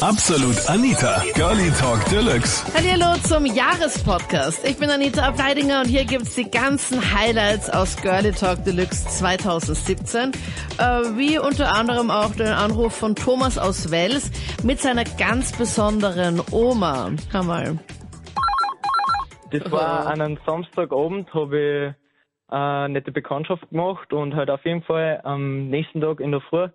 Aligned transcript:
Absolut 0.00 0.70
Anita, 0.70 1.24
Girlie 1.34 1.72
Talk 1.72 2.04
Deluxe. 2.08 2.64
Hallo 2.72 3.18
zum 3.20 3.44
Jahrespodcast. 3.44 4.64
Ich 4.64 4.78
bin 4.78 4.90
Anita 4.90 5.26
Ableidinger 5.26 5.80
und 5.80 5.86
hier 5.88 6.04
gibt's 6.04 6.36
die 6.36 6.48
ganzen 6.48 7.00
Highlights 7.00 7.68
aus 7.68 8.00
Girlie 8.00 8.30
Talk 8.30 8.62
Deluxe 8.62 9.08
2017. 9.08 10.30
Äh, 10.30 10.84
wie 11.18 11.40
unter 11.40 11.74
anderem 11.74 12.12
auch 12.12 12.30
den 12.30 12.46
Anruf 12.46 12.94
von 12.94 13.16
Thomas 13.16 13.58
aus 13.58 13.90
Wels 13.90 14.30
mit 14.62 14.78
seiner 14.78 15.02
ganz 15.02 15.50
besonderen 15.58 16.42
Oma. 16.52 17.10
Hör 17.32 17.42
mal. 17.42 17.78
Das 19.50 19.68
war 19.72 20.06
an 20.06 20.20
einem 20.20 20.38
Samstagabend, 20.46 21.34
habe 21.34 21.58
ich 21.58 22.54
eine 22.54 22.90
nette 22.90 23.10
Bekanntschaft 23.10 23.68
gemacht 23.70 24.12
und 24.12 24.36
halt 24.36 24.48
auf 24.48 24.64
jeden 24.64 24.82
Fall 24.84 25.20
am 25.24 25.70
nächsten 25.70 26.00
Tag 26.00 26.20
in 26.20 26.30
der 26.30 26.40
Früh 26.42 26.68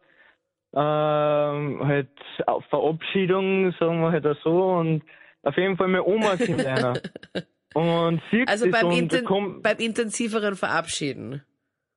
ähm, 0.76 1.88
halt 1.88 2.10
auf 2.48 2.66
Verabschiedung, 2.66 3.73
sagen 3.80 4.02
wir 4.02 4.12
halt 4.12 4.26
so, 4.44 4.73
und 4.73 5.04
auf 5.44 5.55
jeden 5.58 5.77
Fall 5.77 5.88
meine 5.88 6.05
Oma 6.05 6.36
kennenlernen. 6.38 7.00
und 7.73 8.22
sieht 8.31 8.48
Also 8.48 8.70
beim, 8.70 8.88
und 8.88 8.98
inten 8.98 9.26
komm- 9.26 9.62
beim 9.62 9.78
intensiveren 9.78 10.55
Verabschieden. 10.55 11.44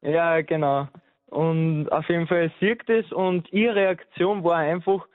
Ja, 0.03 0.41
genau. 0.43 0.89
Und 1.27 1.89
auf 1.91 2.09
jeden 2.09 2.27
Fall 2.27 2.53
sieht 2.61 2.89
das 2.89 3.11
und 3.12 3.53
ihre 3.53 3.75
Reaktion 3.75 4.45
war 4.45 4.57
einfach, 4.57 5.06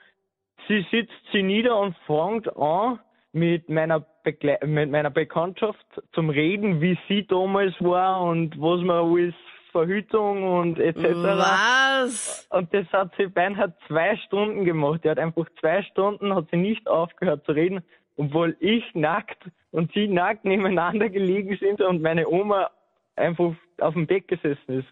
sie 0.68 0.84
sitzt 0.90 1.12
sie 1.32 1.42
nieder 1.42 1.78
und 1.78 1.96
fängt 2.06 2.54
an, 2.56 3.00
mit 3.32 3.68
meiner, 3.68 4.00
Begle 4.00 4.58
mit 4.66 4.90
meiner 4.90 5.10
Bekanntschaft 5.10 5.86
zum 6.14 6.28
Reden, 6.30 6.80
wie 6.80 6.98
sie 7.08 7.26
damals 7.26 7.74
war 7.80 8.20
und 8.22 8.60
was 8.60 8.80
man 8.82 9.10
alles 9.10 9.34
Verhütung 9.72 10.44
und 10.44 10.78
etc. 10.78 11.02
Was? 11.02 12.46
Und 12.50 12.72
das 12.72 12.86
hat 12.92 13.12
sie 13.16 13.26
beinahe 13.26 13.74
zwei 13.88 14.16
Stunden 14.18 14.64
gemacht. 14.64 15.02
Die 15.04 15.10
hat 15.10 15.18
einfach 15.18 15.46
zwei 15.60 15.82
Stunden, 15.82 16.34
hat 16.34 16.46
sie 16.50 16.58
nicht 16.58 16.86
aufgehört 16.86 17.44
zu 17.44 17.52
reden, 17.52 17.82
obwohl 18.16 18.56
ich 18.60 18.84
nackt 18.94 19.50
und 19.72 19.92
sie 19.92 20.06
nackt 20.06 20.44
nebeneinander 20.44 21.08
gelegen 21.08 21.56
sind 21.58 21.80
und 21.80 22.02
meine 22.02 22.28
Oma 22.28 22.70
einfach 23.16 23.54
auf 23.80 23.94
dem 23.94 24.06
Bett 24.06 24.28
gesessen 24.28 24.80
ist. 24.80 24.88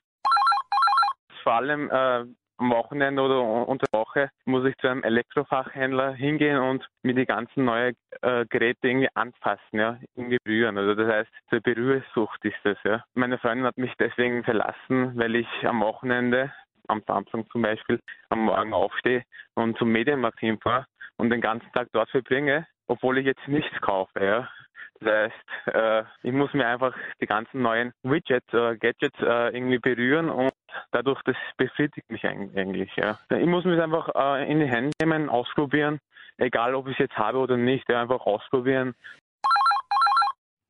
vor 1.42 1.52
allem 1.52 1.90
äh, 1.90 2.24
am 2.60 2.70
Wochenende 2.70 3.22
oder 3.22 3.40
unter 3.42 3.86
der 3.90 4.00
Woche 4.00 4.30
muss 4.44 4.64
ich 4.66 4.76
zu 4.76 4.88
einem 4.88 5.02
Elektrofachhändler 5.02 6.12
hingehen 6.12 6.58
und 6.58 6.86
mir 7.02 7.14
die 7.14 7.24
ganzen 7.24 7.64
neuen 7.64 7.96
äh, 8.20 8.44
Geräte 8.46 8.86
irgendwie 8.86 9.08
anfassen, 9.14 9.78
ja, 9.78 9.98
irgendwie 10.14 10.38
berühren. 10.44 10.76
Also 10.76 10.94
das 10.94 11.10
heißt, 11.10 11.30
zur 11.48 11.60
Berührsucht 11.60 12.44
ist 12.44 12.58
das, 12.62 12.76
ja. 12.84 13.02
Meine 13.14 13.38
Freundin 13.38 13.66
hat 13.66 13.78
mich 13.78 13.92
deswegen 13.98 14.44
verlassen, 14.44 15.12
weil 15.16 15.36
ich 15.36 15.48
am 15.64 15.80
Wochenende, 15.80 16.52
am 16.88 17.02
Samstag 17.06 17.46
zum 17.50 17.62
Beispiel, 17.62 17.98
am 18.28 18.40
Morgen 18.40 18.74
aufstehe 18.74 19.24
und 19.54 19.78
zum 19.78 19.90
Medienmarkt 19.90 20.40
hinfahre 20.40 20.86
und 21.16 21.30
den 21.30 21.40
ganzen 21.40 21.70
Tag 21.72 21.88
dort 21.92 22.10
verbringe, 22.10 22.66
obwohl 22.88 23.18
ich 23.18 23.26
jetzt 23.26 23.48
nichts 23.48 23.80
kaufe, 23.80 24.22
ja. 24.22 24.48
Das 25.00 25.32
heißt, 25.32 25.74
äh, 25.74 26.02
ich 26.22 26.32
muss 26.32 26.52
mir 26.52 26.66
einfach 26.66 26.94
die 27.22 27.26
ganzen 27.26 27.62
neuen 27.62 27.92
Widgets, 28.02 28.52
äh, 28.52 28.76
Gadgets 28.76 29.18
äh, 29.20 29.56
irgendwie 29.56 29.78
berühren 29.78 30.28
und 30.28 30.52
dadurch, 30.92 31.20
das 31.22 31.36
befriedigt 31.56 32.10
mich 32.10 32.24
eig- 32.24 32.56
eigentlich. 32.56 32.94
Ja. 32.96 33.18
Ich 33.30 33.46
muss 33.46 33.64
mich 33.64 33.80
einfach 33.80 34.08
äh, 34.14 34.50
in 34.50 34.60
die 34.60 34.66
Hände 34.66 34.92
nehmen, 35.00 35.28
ausprobieren, 35.28 36.00
egal 36.38 36.74
ob 36.74 36.86
ich 36.86 36.94
es 36.94 36.98
jetzt 36.98 37.18
habe 37.18 37.38
oder 37.38 37.56
nicht, 37.56 37.88
ja, 37.88 38.02
einfach 38.02 38.26
ausprobieren. 38.26 38.94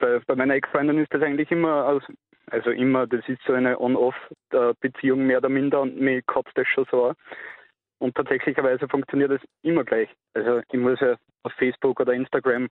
bei, 0.00 0.20
bei 0.26 0.34
meiner 0.34 0.54
Ex-Freundin 0.54 0.98
ist 0.98 1.12
das 1.14 1.22
eigentlich 1.22 1.50
immer, 1.50 1.86
aus, 1.86 2.02
also 2.50 2.70
immer, 2.70 3.06
das 3.06 3.26
ist 3.28 3.40
so 3.46 3.52
eine 3.52 3.80
On-Off-Beziehung 3.80 5.26
mehr 5.26 5.38
oder 5.38 5.48
minder 5.48 5.80
und 5.82 6.00
mir 6.00 6.22
kotzt 6.22 6.56
das 6.56 6.66
schon 6.66 6.86
so 6.90 7.06
an. 7.06 7.16
Und 7.98 8.14
tatsächlicherweise 8.14 8.88
funktioniert 8.88 9.30
das 9.30 9.42
immer 9.62 9.84
gleich. 9.84 10.08
Also 10.34 10.62
ich 10.72 10.80
muss 10.80 10.98
ja 11.00 11.16
auf 11.42 11.52
Facebook 11.52 12.00
oder 12.00 12.14
Instagram 12.14 12.68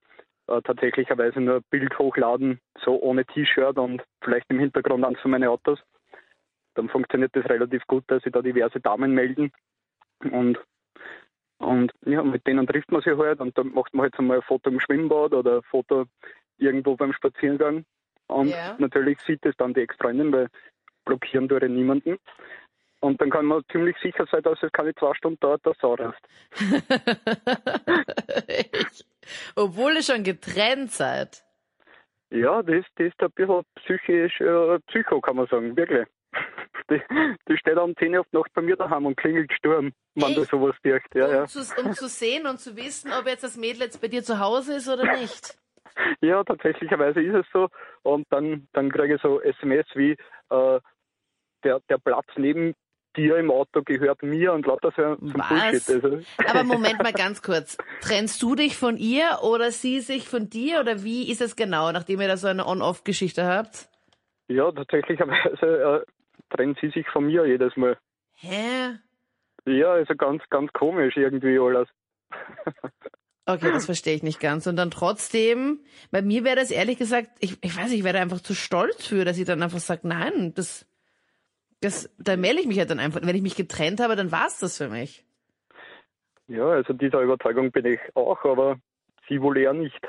äh, 0.48 0.62
tatsächlicherweise 0.64 1.40
nur 1.40 1.58
ein 1.58 1.64
Bild 1.70 1.98
hochladen, 2.00 2.60
so 2.84 3.00
ohne 3.00 3.24
T-Shirt 3.26 3.78
und 3.78 4.04
vielleicht 4.24 4.50
im 4.50 4.60
Hintergrund 4.60 5.06
eins 5.06 5.20
von 5.20 5.32
meinen 5.32 5.48
Autos. 5.48 5.80
Dann 6.80 6.88
funktioniert 6.88 7.36
das 7.36 7.44
relativ 7.50 7.86
gut, 7.88 8.06
dass 8.08 8.24
sich 8.24 8.32
da 8.32 8.42
diverse 8.42 8.80
Damen 8.80 9.14
melden. 9.14 9.52
Und, 10.32 10.58
und 11.58 11.92
ja, 12.06 12.24
mit 12.24 12.48
denen 12.48 12.66
trifft 12.66 12.90
man 12.90 13.02
sich 13.02 13.18
halt 13.18 13.42
und 13.42 13.58
dann 13.58 13.74
macht 13.74 13.94
man 13.94 14.04
halt 14.04 14.16
so 14.16 14.24
mal 14.24 14.38
ein 14.38 14.42
Foto 14.44 14.70
im 14.70 14.80
Schwimmbad 14.80 15.34
oder 15.34 15.58
ein 15.58 15.64
Foto 15.64 16.06
irgendwo 16.58 16.96
beim 16.96 17.12
Spaziergang. 17.12 17.84
Und 18.28 18.52
Ja. 18.52 18.76
natürlich 18.78 19.20
sieht 19.28 19.46
es 19.46 19.58
dann 19.58 19.74
die 19.74 19.82
Ex-Freundin, 19.82 20.32
weil 20.32 20.48
blockieren 21.04 21.50
tue 21.50 21.62
ich 21.62 21.70
niemanden. 21.70 22.18
Und 23.02 23.20
dann 23.20 23.30
kann 23.30 23.46
man 23.46 23.62
ziemlich 23.74 23.98
sicher 24.02 24.26
sein, 24.32 24.44
dass 24.44 24.64
es 24.64 24.72
keine 24.72 24.96
zwei 24.96 25.14
Stunden 25.16 25.42
dauert, 25.42 25.66
dass 25.66 25.78
Sau. 25.80 25.98
Echt? 28.48 29.06
Obwohl 29.58 29.96
ihr 29.96 30.04
schon 30.04 30.24
getrennt 30.24 30.92
seid. 30.92 31.44
Ja, 32.30 32.64
das, 32.64 32.86
das 32.96 33.08
ist 33.08 33.22
ein 33.22 33.32
bisschen 33.32 33.64
psychisch, 33.76 34.40
äh, 34.40 34.80
Psycho, 34.88 35.20
kann 35.20 35.36
man 35.36 35.48
sagen, 35.48 35.76
wirklich. 35.76 36.08
Die, 36.90 37.02
die 37.48 37.58
steht 37.58 37.78
um 37.78 37.96
10 37.96 38.14
Uhr 38.14 38.22
auf 38.22 38.32
Nacht 38.32 38.54
bei 38.54 38.62
mir 38.62 38.76
daheim 38.76 39.06
und 39.06 39.16
klingelt 39.16 39.52
Sturm, 39.54 39.92
wenn 40.16 40.34
du 40.34 40.44
sowas 40.44 40.76
wirkt. 40.84 41.14
Ja, 41.16 41.26
um, 41.26 41.32
ja. 41.34 41.46
Zu, 41.46 41.60
um 41.82 41.94
zu 41.94 42.08
sehen 42.08 42.48
und 42.48 42.60
zu 42.60 42.76
wissen, 42.76 43.12
ob 43.12 43.28
jetzt 43.28 43.44
das 43.44 43.58
Mädel 43.58 43.82
jetzt 43.84 44.02
bei 44.02 44.08
dir 44.08 44.24
zu 44.24 44.40
Hause 44.40 44.76
ist 44.76 44.90
oder 44.90 45.18
nicht. 45.18 45.58
ja, 46.22 46.44
tatsächlicherweise 46.44 47.22
ist 47.22 47.36
es 47.36 47.46
so. 47.54 47.70
Und 48.04 48.26
dann, 48.32 48.68
dann 48.74 48.92
kriege 48.92 49.16
ich 49.16 49.22
so 49.22 49.42
SMS 49.42 49.86
wie, 49.96 50.12
äh, 50.50 50.80
der, 51.64 51.82
der 51.90 51.98
Platz 51.98 52.28
neben 52.38 52.74
dir 53.16 53.38
im 53.38 53.52
Auto 53.52 53.82
gehört 53.84 54.22
mir 54.22 54.54
und 54.54 54.66
lauter 54.66 54.92
so 54.96 55.02
ein 55.02 55.34
Was? 55.36 55.48
Bullshit. 55.50 56.04
Also, 56.04 56.20
Aber 56.48 56.64
Moment 56.64 57.00
mal 57.04 57.12
ganz 57.12 57.42
kurz. 57.42 57.78
Trennst 58.02 58.42
du 58.42 58.56
dich 58.56 58.78
von 58.78 58.98
ihr 58.98 59.40
oder 59.42 59.72
sie 59.72 60.00
sich 60.00 60.28
von 60.28 60.50
dir 60.50 60.80
oder 60.80 61.04
wie 61.04 61.30
ist 61.30 61.42
es 61.42 61.56
genau, 61.56 61.92
nachdem 61.92 62.22
ihr 62.22 62.28
da 62.28 62.38
so 62.38 62.48
eine 62.48 62.68
On-Off-Geschichte 62.68 63.46
habt? 63.46 63.90
ja, 64.50 64.72
tatsächlicherweise 64.72 66.06
trennt 66.50 66.78
sie 66.80 66.90
sich 66.90 67.08
von 67.10 67.26
mir 67.26 67.46
jedes 67.46 67.76
Mal. 67.76 67.98
Hä? 68.36 68.98
Ja, 69.66 69.92
also 69.92 70.16
ganz, 70.16 70.44
ganz 70.50 70.72
komisch 70.74 71.18
irgendwie 71.18 71.60
alles. 71.60 71.88
Okay, 73.46 73.72
das 73.72 73.86
verstehe 73.86 74.14
ich 74.14 74.22
nicht 74.22 74.40
ganz. 74.40 74.68
Und 74.68 74.76
dann 74.76 74.92
trotzdem, 74.92 75.80
bei 76.12 76.22
mir 76.22 76.44
wäre 76.44 76.56
das 76.56 76.70
ehrlich 76.70 77.00
gesagt, 77.00 77.32
ich, 77.40 77.58
ich 77.64 77.76
weiß 77.76 77.90
nicht, 77.90 77.98
ich 77.98 78.04
wäre 78.04 78.20
einfach 78.20 78.42
zu 78.42 78.54
stolz 78.54 79.08
für, 79.08 79.26
dass 79.26 79.40
ich 79.40 79.46
dann 79.46 79.64
einfach 79.64 79.80
sage, 79.80 80.08
nein, 80.08 80.54
das, 80.54 80.86
das, 81.82 82.14
da 82.20 82.38
melde 82.38 82.62
ich 82.62 82.68
mich 82.68 82.78
halt 82.78 82.92
dann 82.92 83.00
einfach. 83.00 83.22
Wenn 83.24 83.36
ich 83.36 83.42
mich 83.42 83.56
getrennt 83.56 84.02
habe, 84.02 84.16
dann 84.16 84.32
war's 84.32 84.60
das 84.60 84.78
für 84.78 84.88
mich. 84.88 85.26
Ja, 86.48 86.68
also 86.68 86.94
dieser 86.94 87.22
Überzeugung 87.22 87.72
bin 87.72 87.88
ich 87.88 88.00
auch, 88.14 88.46
aber 88.46 88.78
sie 89.28 89.42
wohl 89.42 89.58
eher 89.58 89.74
nicht. 89.74 90.00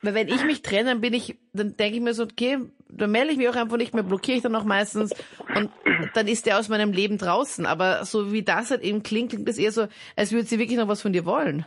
Weil 0.00 0.14
wenn 0.14 0.28
ich 0.28 0.44
mich 0.44 0.62
trenne, 0.62 0.90
dann 0.90 1.00
bin 1.00 1.12
ich, 1.12 1.36
dann 1.52 1.76
denke 1.76 1.96
ich 1.96 2.02
mir 2.02 2.14
so, 2.14 2.22
okay, 2.22 2.58
dann 2.88 3.10
melde 3.10 3.32
ich 3.32 3.38
mich 3.38 3.48
auch 3.48 3.56
einfach 3.56 3.76
nicht 3.76 3.94
mehr, 3.94 4.04
blockiere 4.04 4.36
ich 4.36 4.42
dann 4.42 4.54
auch 4.54 4.64
meistens 4.64 5.12
und 5.56 5.70
dann 6.14 6.28
ist 6.28 6.46
der 6.46 6.58
aus 6.58 6.68
meinem 6.68 6.92
Leben 6.92 7.18
draußen. 7.18 7.66
Aber 7.66 8.04
so 8.04 8.32
wie 8.32 8.42
das 8.42 8.70
halt 8.70 8.82
eben 8.82 9.02
klingt, 9.02 9.30
klingt 9.30 9.48
das 9.48 9.58
eher 9.58 9.72
so, 9.72 9.88
als 10.16 10.32
würde 10.32 10.44
sie 10.44 10.58
wirklich 10.58 10.78
noch 10.78 10.88
was 10.88 11.02
von 11.02 11.12
dir 11.12 11.26
wollen. 11.26 11.66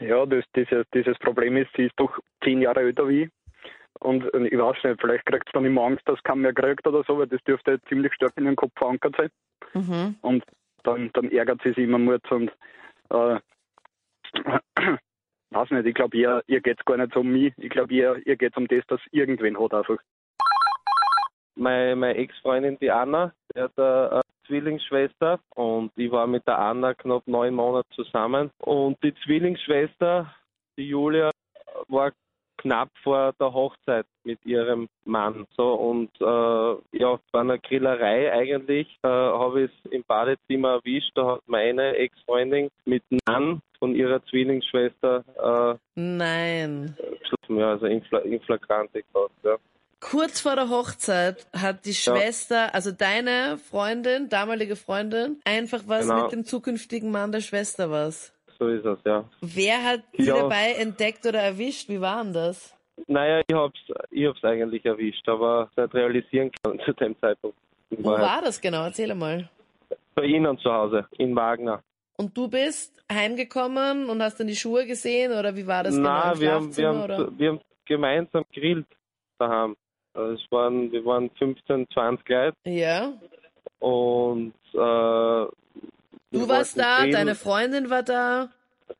Ja, 0.00 0.26
das, 0.26 0.44
dieses, 0.56 0.84
dieses 0.92 1.16
Problem 1.18 1.56
ist, 1.56 1.70
sie 1.76 1.84
ist 1.84 1.94
doch 1.96 2.18
zehn 2.42 2.60
Jahre 2.60 2.80
älter 2.80 3.08
wie 3.08 3.24
ich. 3.24 3.30
Und 4.00 4.24
ich 4.24 4.58
weiß 4.58 4.82
nicht, 4.82 5.00
vielleicht 5.00 5.26
kriegt 5.26 5.46
sie 5.46 5.52
dann 5.52 5.64
immer 5.64 5.82
Angst, 5.82 6.02
dass 6.06 6.20
keiner 6.24 6.40
mehr 6.40 6.52
kriegt 6.52 6.84
oder 6.88 7.04
so, 7.06 7.18
weil 7.18 7.28
das 7.28 7.42
dürfte 7.44 7.80
ziemlich 7.88 8.12
stark 8.14 8.32
in 8.36 8.46
ihren 8.46 8.56
Kopf 8.56 8.72
verankert 8.76 9.14
sein. 9.16 9.30
Mhm. 9.74 10.16
Und 10.22 10.44
dann, 10.82 11.10
dann 11.12 11.30
ärgert 11.30 11.60
sie 11.62 11.68
sich 11.68 11.84
immer 11.84 11.98
Mut 11.98 12.28
und 12.32 12.50
äh, 13.10 13.38
weiß 15.54 15.70
nicht, 15.70 15.86
ich 15.86 15.94
glaube, 15.94 16.16
ihr, 16.16 16.42
ihr 16.46 16.60
geht 16.60 16.78
es 16.78 16.84
gar 16.84 16.96
nicht 16.96 17.16
um 17.16 17.30
mich. 17.30 17.52
Ich 17.56 17.70
glaube, 17.70 17.92
ihr, 17.92 18.20
ihr 18.26 18.36
geht 18.36 18.52
es 18.52 18.56
um 18.56 18.68
das, 18.68 18.84
dass 18.88 19.00
irgendwen 19.10 19.58
hat 19.58 19.74
einfach. 19.74 19.98
meine, 21.54 21.96
meine 21.96 22.18
Ex-Freundin, 22.18 22.78
die 22.80 22.90
Anna, 22.90 23.32
die 23.54 23.60
hat 23.60 23.78
eine 23.78 24.22
Zwillingsschwester 24.46 25.38
und 25.54 25.92
ich 25.96 26.10
war 26.10 26.26
mit 26.26 26.46
der 26.46 26.58
Anna 26.58 26.94
knapp 26.94 27.26
neun 27.26 27.54
Monate 27.54 27.88
zusammen. 27.94 28.50
Und 28.58 29.02
die 29.02 29.14
Zwillingsschwester, 29.24 30.34
die 30.76 30.88
Julia, 30.88 31.30
war 31.88 32.12
knapp 32.62 32.88
vor 33.02 33.32
der 33.38 33.52
Hochzeit 33.52 34.06
mit 34.24 34.38
ihrem 34.46 34.88
Mann. 35.04 35.46
So 35.56 35.74
und 35.74 36.10
äh, 36.20 36.98
ja, 36.98 37.18
bei 37.32 37.40
einer 37.40 37.58
Grillerei 37.58 38.32
eigentlich 38.32 38.88
äh, 39.02 39.08
habe 39.08 39.64
ich 39.64 39.70
es 39.84 39.92
im 39.92 40.04
Badezimmer 40.04 40.74
erwischt. 40.74 41.12
Da 41.14 41.26
hat 41.26 41.42
meine 41.46 41.96
Ex-Freundin 41.96 42.68
mit 42.84 43.02
Mann 43.28 43.60
von 43.78 43.94
ihrer 43.94 44.24
Zwillingsschwester 44.26 45.24
Nein. 45.94 46.96
äh, 46.98 47.54
ja, 47.54 47.70
also 47.72 47.86
in, 47.86 48.02
Fla 48.04 48.18
in 48.20 48.40
Flagrante 48.40 49.02
gemacht. 49.02 49.32
Ja. 49.42 49.56
Kurz 50.00 50.40
vor 50.40 50.56
der 50.56 50.68
Hochzeit 50.68 51.46
hat 51.56 51.84
die 51.84 51.94
Schwester, 51.94 52.74
also 52.74 52.90
deine 52.90 53.56
Freundin, 53.58 54.28
damalige 54.28 54.74
Freundin, 54.74 55.40
einfach 55.44 55.82
was 55.86 56.08
Genau. 56.08 56.24
mit 56.24 56.32
dem 56.32 56.44
zukünftigen 56.44 57.10
Mann 57.12 57.30
der 57.30 57.40
Schwester 57.40 57.90
was. 57.90 58.32
So 58.62 58.68
ist 58.68 58.84
es, 58.84 58.98
ja. 59.04 59.24
Wer 59.40 59.82
hat 59.82 60.00
sie 60.16 60.26
Ja. 60.26 60.36
dabei 60.42 60.74
entdeckt 60.78 61.26
oder 61.26 61.40
erwischt? 61.40 61.88
Wie 61.88 62.00
war 62.00 62.22
denn 62.22 62.32
das? 62.32 62.72
Naja, 63.08 63.40
ich 63.46 63.54
hab's, 63.56 63.80
ich 64.10 64.26
hab's 64.26 64.44
eigentlich 64.44 64.84
erwischt, 64.84 65.28
aber 65.28 65.68
nicht 65.76 65.94
realisieren 65.94 66.50
können 66.62 66.78
zu 66.84 66.92
dem 66.92 67.18
Zeitpunkt. 67.20 67.56
Wo 67.90 68.10
Wahrheit. 68.10 68.22
war 68.26 68.42
das 68.42 68.60
genau? 68.60 68.84
Erzähl 68.84 69.12
mal. 69.14 69.48
Bei 70.14 70.24
Ihnen 70.24 70.56
zu 70.58 70.72
Hause, 70.72 71.06
in 71.18 71.34
Wagner. 71.34 71.82
Und 72.16 72.36
du 72.36 72.46
bist 72.46 73.02
heimgekommen 73.10 74.08
und 74.08 74.22
hast 74.22 74.38
dann 74.38 74.46
die 74.46 74.54
Schuhe 74.54 74.86
gesehen 74.86 75.32
oder 75.32 75.56
wie 75.56 75.66
war 75.66 75.82
das 75.82 75.94
Nein, 75.96 76.02
genau 76.04 76.32
im 76.34 76.40
wir 76.40 76.52
haben, 76.52 76.76
wir, 76.76 76.88
haben, 77.16 77.38
wir 77.38 77.48
haben 77.48 77.60
gemeinsam 77.86 78.44
grillt 78.54 78.86
daheim. 79.38 79.74
Also 80.14 80.34
es 80.34 80.52
waren, 80.52 80.92
wir 80.92 81.04
waren 81.04 81.30
15, 81.30 81.88
20 81.92 82.28
Leute 82.28 82.56
Ja. 82.64 83.12
und 83.80 84.52
äh, 84.74 85.46
Du 86.32 86.48
warst 86.48 86.78
da, 86.78 86.98
grillen. 86.98 87.12
deine 87.12 87.34
Freundin 87.34 87.90
war 87.90 88.02
da. 88.02 88.48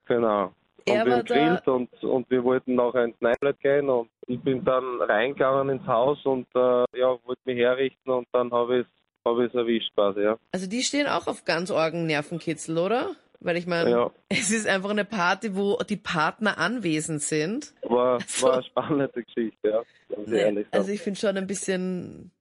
Genau. 0.07 0.53
Er 0.85 1.03
und 1.03 1.07
wir 1.07 1.13
war 1.13 1.19
haben 1.19 1.25
gegrillt 1.27 1.69
und, 1.69 2.03
und 2.05 2.31
wir 2.31 2.43
wollten 2.45 2.75
nachher 2.75 3.05
ins 3.05 3.21
Nightlight 3.21 3.61
gehen 3.61 3.89
und 3.89 4.09
ich 4.27 4.41
bin 4.41 4.65
dann 4.65 5.01
reingegangen 5.01 5.79
ins 5.79 5.87
Haus 5.87 6.19
und 6.25 6.47
äh, 6.55 6.85
ja, 6.99 7.17
wollte 7.25 7.41
mich 7.45 7.59
herrichten 7.59 8.11
und 8.11 8.27
dann 8.33 8.51
habe 8.53 8.81
ich 8.81 8.87
es 8.87 8.93
hab 9.25 9.39
ich's 9.39 9.55
erwischt 9.55 9.95
quasi, 9.95 10.21
ja. 10.23 10.37
Also 10.51 10.69
die 10.69 10.83
stehen 10.83 11.07
auch 11.07 11.29
auf 11.29 11.45
ganz 11.45 11.71
orgen 11.71 12.07
Nervenkitzel, 12.07 12.77
oder? 12.79 13.15
Weil 13.39 13.57
ich 13.57 13.67
meine, 13.69 13.91
Ja. 13.91 14.11
es 14.29 14.51
ist 14.51 14.67
einfach 14.67 14.91
eine 14.91 15.05
Party, 15.05 15.55
wo 15.57 15.77
die 15.89 15.97
Partner 15.97 16.59
anwesend 16.59 17.23
sind. 17.23 17.73
War, 17.83 18.19
So. 18.27 18.47
war 18.49 18.55
eine 18.55 18.63
spannende 18.65 19.23
Geschichte, 19.23 19.69
ja. 19.69 19.83
Sagen. 20.27 20.65
Also 20.73 20.91
ich 20.91 21.01
finde 21.01 21.21
schon 21.21 21.37
ein 21.37 21.47
bisschen, 21.47 22.33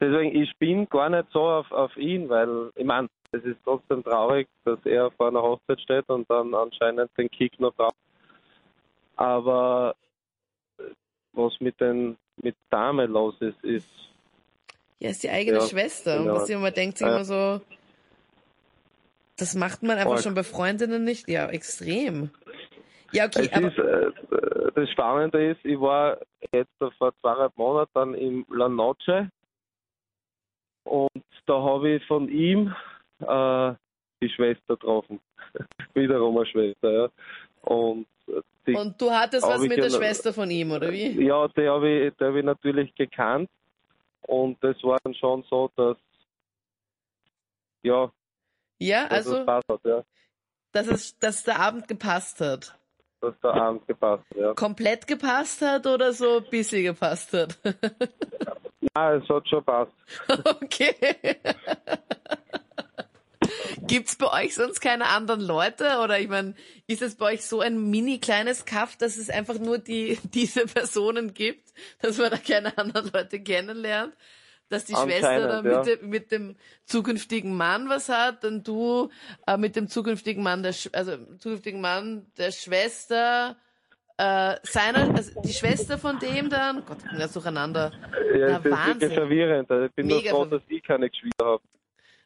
Deswegen, 0.00 0.40
ich 0.40 0.56
bin 0.58 0.88
gar 0.88 1.08
nicht 1.08 1.28
so 1.32 1.40
auf, 1.40 1.70
auf 1.72 1.96
ihn, 1.96 2.28
weil 2.28 2.70
ich 2.76 2.84
meine, 2.84 3.08
es 3.32 3.44
ist 3.44 3.58
trotzdem 3.64 4.02
traurig, 4.04 4.48
dass 4.64 4.78
er 4.84 5.10
vor 5.12 5.28
einer 5.28 5.42
Hochzeit 5.42 5.80
steht 5.80 6.08
und 6.08 6.28
dann 6.30 6.54
anscheinend 6.54 7.10
den 7.18 7.30
Kick 7.30 7.58
noch 7.58 7.74
braucht. 7.74 7.96
Aber 9.16 9.94
was 11.32 11.52
mit 11.60 11.80
den 11.80 12.16
mit 12.40 12.56
Dame 12.70 13.06
los 13.06 13.34
ist, 13.40 13.62
ist 13.64 13.88
ja, 15.00 15.10
ist 15.10 15.22
die 15.22 15.30
eigene 15.30 15.58
Ja, 15.58 15.64
Schwester. 15.64 16.18
Und 16.18 16.24
genau. 16.24 16.36
was 16.40 16.48
man 16.48 16.74
denkt 16.74 16.98
sich 16.98 17.06
Ja. 17.06 17.14
immer 17.14 17.24
so, 17.24 17.60
das 19.36 19.54
macht 19.54 19.82
man 19.82 19.96
einfach 19.98 20.12
Arg. 20.14 20.22
schon 20.22 20.34
bei 20.34 20.42
Freundinnen 20.42 21.04
nicht. 21.04 21.28
Ja, 21.28 21.48
extrem. 21.48 22.30
Ja, 23.12 23.26
okay, 23.26 23.48
es 23.50 23.52
aber 23.52 23.68
ist 23.68 23.78
äh, 23.78 24.10
das 24.74 24.90
Spannende 24.90 25.50
ist, 25.50 25.64
ich 25.64 25.80
war 25.80 26.18
jetzt 26.52 26.70
vor 26.98 27.12
zweieinhalb 27.20 27.56
Monaten 27.56 28.14
im 28.14 28.44
La 28.50 28.68
Noche 28.68 29.30
und 30.88 31.24
da 31.46 31.62
habe 31.62 31.90
ich 31.96 32.06
von 32.06 32.28
ihm 32.28 32.74
äh, 33.20 33.74
die 34.22 34.28
Schwester 34.30 34.74
getroffen. 34.76 35.20
Wiederum 35.94 36.36
eine 36.36 36.46
Schwester, 36.46 36.90
ja. 36.92 37.08
Und 37.62 38.06
äh, 38.66 38.74
und 38.76 39.00
du 39.00 39.10
hattest 39.10 39.46
was 39.46 39.62
mit 39.62 39.78
der 39.78 39.88
noch- 39.88 39.96
Schwester 39.96 40.32
von 40.32 40.50
ihm, 40.50 40.72
oder 40.72 40.92
wie? 40.92 41.24
Ja, 41.24 41.48
die 41.48 41.66
habe 41.68 41.88
ich, 41.88 42.14
die 42.16 42.24
hab 42.24 42.34
ich 42.34 42.44
natürlich 42.44 42.94
gekannt. 42.94 43.48
Und 44.22 44.62
das 44.62 44.76
war 44.82 44.98
dann 45.04 45.14
schon 45.14 45.42
so, 45.48 45.70
dass, 45.74 45.96
ja, 47.82 48.12
Ja, 48.78 49.04
dass 49.08 49.26
also, 49.26 49.36
es 49.38 49.46
passt 49.46 49.68
hat, 49.70 49.80
ja. 49.84 50.04
dass, 50.72 50.86
es, 50.88 51.18
dass 51.18 51.44
der 51.44 51.58
Abend 51.60 51.88
gepasst 51.88 52.40
hat. 52.42 52.78
Dass 53.22 53.40
der 53.40 53.54
Abend 53.54 53.86
gepasst 53.86 54.24
hat, 54.30 54.36
ja. 54.36 54.52
Komplett 54.54 55.06
gepasst 55.06 55.62
hat 55.62 55.86
oder 55.86 56.12
so 56.12 56.38
ein 56.38 56.50
bisschen 56.50 56.84
gepasst 56.84 57.32
hat? 57.32 57.58
Nein, 58.98 59.22
es 59.22 59.28
hat 59.28 59.48
schon 59.48 59.64
passt. 59.64 59.92
Okay. 60.62 60.94
Gibt's 63.86 64.16
bei 64.16 64.44
euch 64.44 64.54
sonst 64.54 64.80
keine 64.80 65.06
anderen 65.06 65.40
Leute? 65.40 65.98
Oder 66.02 66.18
ich 66.18 66.28
meine, 66.28 66.54
ist 66.86 67.00
es 67.00 67.14
bei 67.14 67.34
euch 67.34 67.46
so 67.46 67.60
ein 67.60 67.90
mini 67.90 68.18
kleines 68.18 68.64
Kaff, 68.64 68.96
dass 68.96 69.16
es 69.16 69.30
einfach 69.30 69.58
nur 69.58 69.78
die, 69.78 70.18
diese 70.34 70.66
Personen 70.66 71.32
gibt, 71.32 71.72
dass 72.00 72.18
man 72.18 72.30
da 72.30 72.36
keine 72.38 72.76
anderen 72.76 73.10
Leute 73.12 73.40
kennenlernt? 73.40 74.14
Dass 74.68 74.84
die 74.84 74.94
Schwester 74.94 75.48
da 75.48 75.62
mit, 75.62 75.72
ja. 75.72 75.82
dem, 75.82 76.08
mit 76.10 76.30
dem 76.30 76.56
zukünftigen 76.84 77.56
Mann 77.56 77.88
was 77.88 78.10
hat 78.10 78.44
und 78.44 78.68
du 78.68 79.08
äh, 79.46 79.56
mit 79.56 79.76
dem 79.76 79.88
zukünftigen 79.88 80.42
Mann 80.42 80.62
der, 80.62 80.74
Sch 80.74 80.90
also 80.92 81.16
zukünftigen 81.38 81.80
Mann 81.80 82.26
der 82.36 82.52
Schwester 82.52 83.56
äh, 84.18 84.56
seiner, 84.64 85.14
also 85.16 85.40
die 85.42 85.52
Schwester 85.52 85.96
von 85.98 86.18
dem 86.18 86.50
dann, 86.50 86.84
Gott, 86.84 86.98
ich 87.04 87.08
bin 87.10 87.18
ganz 87.18 87.32
durcheinander. 87.32 87.92
Ja, 88.36 88.48
Na, 88.48 88.56
ist 88.58 88.64
Wahnsinn. 88.70 89.00
wirklich 89.00 89.14
verwirrend. 89.14 89.70
Ich 89.70 89.92
bin 89.94 90.06
Mega 90.06 90.30
nur 90.32 90.40
froh, 90.40 90.44
dass 90.44 90.62
ich 90.68 90.82
keine 90.82 91.08
Geschwister 91.08 91.44
habe. 91.44 91.62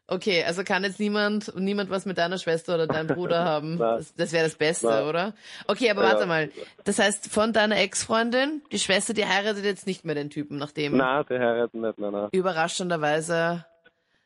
Okay, 0.08 0.42
also 0.44 0.64
kann 0.64 0.82
jetzt 0.84 0.98
niemand, 0.98 1.54
niemand 1.56 1.88
was 1.88 2.04
mit 2.06 2.18
deiner 2.18 2.36
Schwester 2.36 2.74
oder 2.74 2.86
deinem 2.86 3.06
Bruder 3.06 3.44
haben. 3.44 3.78
Das, 3.78 4.14
das 4.14 4.32
wäre 4.32 4.44
das 4.44 4.56
Beste, 4.56 4.86
Nein. 4.88 5.04
oder? 5.04 5.34
Okay, 5.68 5.90
aber 5.90 6.02
Ja. 6.02 6.12
warte 6.14 6.26
mal. 6.26 6.50
Das 6.84 6.98
heißt, 6.98 7.28
von 7.32 7.52
deiner 7.52 7.76
Ex-Freundin, 7.78 8.62
die 8.72 8.78
Schwester, 8.78 9.14
die 9.14 9.24
heiratet 9.24 9.64
jetzt 9.64 9.86
nicht 9.86 10.04
mehr 10.04 10.14
den 10.16 10.28
Typen, 10.28 10.58
nachdem 10.58 10.96
Nein, 10.96 11.24
die 11.30 11.34
heiraten 11.38 11.80
nicht, 11.82 11.98
nein, 11.98 12.12
nein. 12.12 12.28
überraschenderweise. 12.32 13.64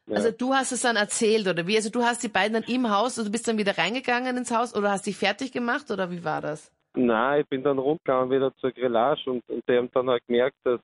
Ja. 0.09 0.17
Also 0.17 0.31
du 0.31 0.55
hast 0.55 0.73
es 0.73 0.81
dann 0.83 0.97
erzählt, 0.97 1.47
oder 1.47 1.67
wie? 1.67 1.77
Also 1.77 1.91
du 1.91 2.03
hast 2.05 2.23
die 2.23 2.29
beiden 2.29 2.55
dann 2.55 2.63
im 2.73 2.91
Haus, 2.91 3.19
also 3.19 3.25
du 3.25 3.31
bist 3.33 3.47
dann 3.47 3.59
wieder 3.59 3.77
reingegangen 3.77 4.37
ins 4.37 4.51
Haus 4.53 4.75
oder 4.75 4.91
hast 4.93 5.07
dich 5.07 5.17
fertig 5.17 5.53
gemacht 5.53 5.91
oder 5.91 6.11
wie 6.11 6.25
war 6.25 6.41
das? 6.41 6.71
Nein, 6.97 7.43
ich 7.43 7.49
bin 7.49 7.63
dann 7.63 7.79
rundgegangen 7.79 8.31
wieder 8.31 8.55
zur 8.57 8.73
Grillage 8.73 9.31
und, 9.31 9.49
und 9.49 9.63
die 9.69 9.77
haben 9.77 9.91
dann 9.93 10.09
halt 10.09 10.27
gemerkt, 10.27 10.57
dass 10.65 10.81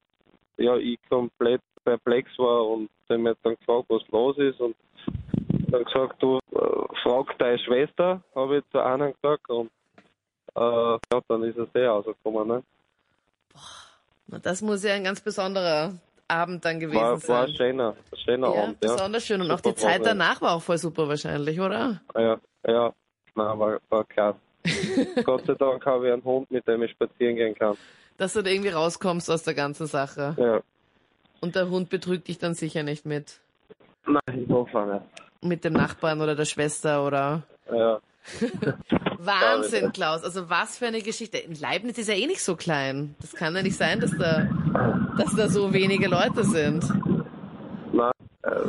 ja, 0.59 0.77
ich 0.77 0.99
komplett 1.09 1.63
perplex 1.85 2.31
war 2.39 2.67
und 2.69 2.91
die 3.09 3.15
haben 3.15 3.23
mich 3.23 3.37
dann 3.43 3.57
gefragt, 3.57 3.87
was 3.89 4.07
los 4.09 4.37
ist 4.39 4.61
und 4.61 4.77
dann 5.71 5.85
gesagt, 5.85 6.23
du 6.23 6.39
äh, 6.53 6.97
frag 7.03 7.39
deine 7.39 7.59
Schwester, 7.59 8.23
habe 8.35 8.59
ich 8.59 8.65
zu 8.71 8.79
einer 8.79 9.13
gesagt 9.13 9.49
und 9.49 9.71
äh, 10.55 10.61
ja, 10.61 11.21
dann 11.29 11.43
ist 11.45 11.57
es 11.57 11.69
eh 11.75 11.87
rausgekommen. 11.87 12.47
Ne? 12.47 12.63
Na, 14.27 14.39
Das 14.39 14.61
muss 14.61 14.85
ja 14.85 14.93
ein 14.93 15.05
ganz 15.05 15.23
besonderer 15.23 15.95
Abend 16.29 16.65
dann 16.65 16.79
gewesen 16.79 17.01
War, 17.01 17.13
war 17.13 17.19
sein. 17.21 17.47
ein 17.47 17.57
schöner, 17.57 17.97
ein 18.11 18.19
schöner 18.19 18.55
ja, 18.55 18.63
Abend, 18.65 18.85
ja. 18.85 18.93
besonders 18.93 19.27
schön. 19.27 19.41
Und 19.41 19.51
auch 19.51 19.59
Super 19.59 19.71
die 19.71 19.77
Zeit 19.77 20.05
danach 20.05 20.43
war 20.43 20.57
auch 20.57 20.63
voll 20.63 20.79
super 20.79 21.09
wahrscheinlich, 21.09 21.59
oder? 21.59 22.03
Ja, 22.15 22.39
ja, 22.67 22.93
nein, 23.35 23.59
war, 23.59 23.81
war 23.89 24.05
krass. 24.05 24.37
Gott 25.25 25.45
sei 25.47 25.55
Dank 25.55 25.85
habe 25.87 26.07
ich 26.07 26.13
einen 26.13 26.25
Hund, 26.25 26.51
mit 26.51 26.67
dem 26.67 26.83
ich 26.83 26.91
spazieren 26.93 27.37
gehen 27.37 27.55
kann. 27.55 27.77
Dass 28.17 28.35
du 28.35 28.43
da 28.43 28.51
irgendwie 28.51 28.71
rauskommst 28.71 29.31
aus 29.31 29.43
der 29.43 29.55
ganzen 29.55 29.87
Sache. 29.87 30.35
Ja. 30.39 30.61
Und 31.41 31.57
der 31.57 31.69
Hund 31.71 31.89
betrügt 31.91 32.29
dich 32.29 32.39
dann 32.39 32.55
sicher 32.55 32.83
nicht 32.83 33.05
mit, 33.05 33.41
Nein, 34.07 34.45
ich 34.45 34.49
hoffe 34.49 34.87
nicht. 34.87 35.43
mit 35.43 35.65
dem 35.65 35.73
Nachbarn 35.73 36.21
oder 36.21 36.37
der 36.37 36.45
Schwester 36.45 37.05
oder. 37.07 37.43
Ja. 37.73 38.01
Wahnsinn, 39.19 39.93
Klaus. 39.93 40.23
Also 40.23 40.49
was 40.49 40.79
für 40.79 40.87
eine 40.87 41.03
Geschichte. 41.03 41.39
In 41.39 41.55
Leibniz 41.59 41.99
ist 41.99 42.09
ja 42.09 42.15
eh 42.15 42.27
nicht 42.27 42.43
so 42.43 42.55
klein. 42.57 43.17
Das 43.21 43.33
kann 43.33 43.55
ja 43.57 43.63
nicht 43.63 43.77
sein, 43.77 43.99
dass 44.01 44.17
da, 44.17 44.49
dass 45.19 45.35
da 45.35 45.49
so 45.49 45.73
wenige 45.73 46.09
Leute 46.09 46.45
sind. 46.45 46.85
Nein, 47.93 48.13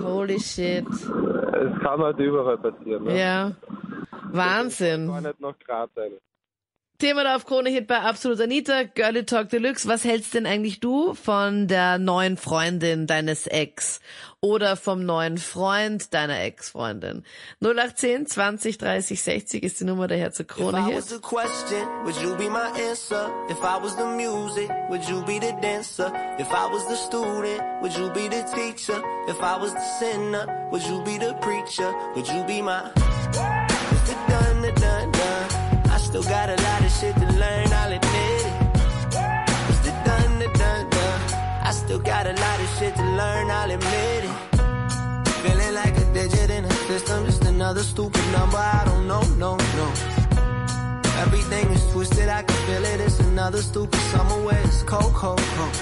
Holy 0.03 0.39
shit. 0.39 0.85
es 0.87 1.79
kann 1.81 1.99
halt 2.01 2.19
überall 2.19 2.57
passieren. 2.57 3.03
Ne? 3.03 3.19
Ja. 3.19 3.51
Wahnsinn. 4.33 5.07
Gar 5.07 5.21
nicht 5.21 5.39
noch 5.39 5.57
Graz 5.59 5.89
sein. 5.95 6.11
Thema 6.99 7.23
da 7.25 7.35
auf 7.35 7.45
Krone 7.45 7.69
Hit 7.69 7.87
bei 7.87 7.99
Absolut 7.99 8.39
Anita, 8.39 8.83
Girlie 8.83 9.25
Talk 9.25 9.49
Deluxe. 9.49 9.87
Was 9.89 10.05
hältst 10.05 10.35
denn 10.35 10.45
eigentlich 10.45 10.79
du 10.79 11.13
von 11.15 11.67
der 11.67 11.97
neuen 11.97 12.37
Freundin 12.37 13.07
deines 13.07 13.45
Ex 13.45 13.99
oder 14.39 14.77
vom 14.77 15.03
neuen 15.05 15.37
Freund 15.37 16.13
deiner 16.13 16.39
Ex-Freundin? 16.39 17.25
0810 17.61 18.27
20 18.27 18.77
30 18.77 19.21
60 19.21 19.63
ist 19.63 19.79
die 19.81 19.83
Nummer 19.83 20.07
daher 20.07 20.31
zur 20.31 20.45
If 20.45 20.55
Krone 20.55 20.77
I 20.77 20.95
was 20.95 21.09
Hit. 21.09 21.15
the 21.15 21.19
question, 21.19 21.87
would 22.05 22.15
you 22.21 22.37
be 22.37 22.49
my 22.49 22.69
answer? 22.89 23.29
If 23.49 23.59
still 36.13 36.29
got 36.29 36.47
a 36.47 36.61
lot 36.61 36.85
of 36.85 36.91
shit 36.91 37.15
to 37.15 37.25
learn, 37.25 37.73
I'll 37.73 37.91
admit 37.91 38.45
it. 38.45 38.53
Is 39.71 39.87
it 39.87 39.97
done, 40.05 40.37
the 40.37 40.47
done, 40.59 40.87
done? 40.91 41.21
I 41.63 41.71
still 41.71 41.97
got 41.97 42.27
a 42.27 42.33
lot 42.33 42.59
of 42.59 42.69
shit 42.77 42.95
to 42.97 43.01
learn, 43.01 43.49
I'll 43.49 43.71
admit 43.71 44.25
it. 44.29 44.35
Feeling 45.41 45.73
like 45.73 45.97
a 45.97 46.05
digit 46.13 46.51
in 46.51 46.65
a 46.65 46.73
system, 46.85 47.25
just 47.25 47.43
another 47.45 47.81
stupid 47.81 48.21
number. 48.31 48.57
I 48.57 48.83
don't 48.85 49.07
know, 49.07 49.23
no, 49.39 49.57
no. 49.57 49.87
Everything 51.23 51.71
is 51.71 51.83
twisted, 51.91 52.29
I 52.29 52.43
can 52.43 52.57
feel 52.67 52.85
it. 52.85 52.99
It's 53.01 53.19
another 53.19 53.63
stupid 53.63 53.99
summer 54.11 54.39
where 54.45 54.61
it's 54.65 54.83
cold, 54.83 55.15
cold, 55.15 55.41
cold. 55.55 55.75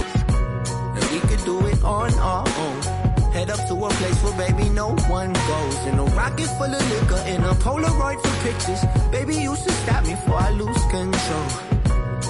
And 0.96 1.04
we 1.12 1.20
could 1.28 1.44
do 1.44 1.66
it 1.66 1.84
on 1.84 2.10
our 2.14 2.48
own. 2.56 3.21
Head 3.32 3.48
up 3.48 3.66
to 3.68 3.74
a 3.74 3.88
place 3.88 4.22
where 4.22 4.36
baby 4.36 4.68
no 4.68 4.94
one 5.08 5.32
goes. 5.32 5.86
In 5.86 5.98
a 5.98 6.04
rocket 6.04 6.50
full 6.58 6.72
of 6.78 6.90
liquor, 6.92 7.22
in 7.26 7.42
a 7.42 7.54
Polaroid 7.64 8.20
for 8.20 8.34
pictures. 8.46 8.84
Baby, 9.10 9.36
you 9.36 9.56
should 9.56 9.72
stop 9.84 10.04
me 10.04 10.10
before 10.10 10.36
I 10.36 10.50
lose 10.50 10.82
control. 10.90 11.48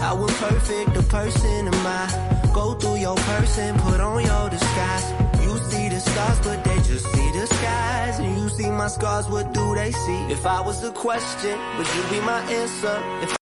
I 0.01 0.13
was 0.15 0.33
perfect, 0.39 0.95
the 0.95 1.03
person 1.03 1.69
am 1.69 1.87
I. 1.87 2.07
Go 2.55 2.75
through 2.75 2.97
your 2.97 3.17
person, 3.17 3.79
put 3.81 4.01
on 4.01 4.25
your 4.25 4.51
disguise. 4.51 5.07
You 5.43 5.59
see 5.71 5.89
the 5.89 6.01
stars, 6.01 6.39
but 6.47 6.63
they 6.63 6.77
just 6.77 7.05
see 7.13 7.29
the 7.33 7.47
skies. 7.47 8.19
And 8.21 8.39
you 8.39 8.49
see 8.51 8.71
my 8.71 8.87
scars, 8.87 9.29
what 9.29 9.53
do 9.53 9.75
they 9.75 9.91
see? 9.91 10.21
If 10.31 10.47
I 10.47 10.61
was 10.61 10.81
the 10.83 10.93
question, 10.93 11.59
would 11.79 11.87
you 11.97 12.03
be 12.11 12.21
my 12.21 12.41
answer? 12.43 12.97
If 13.23 13.37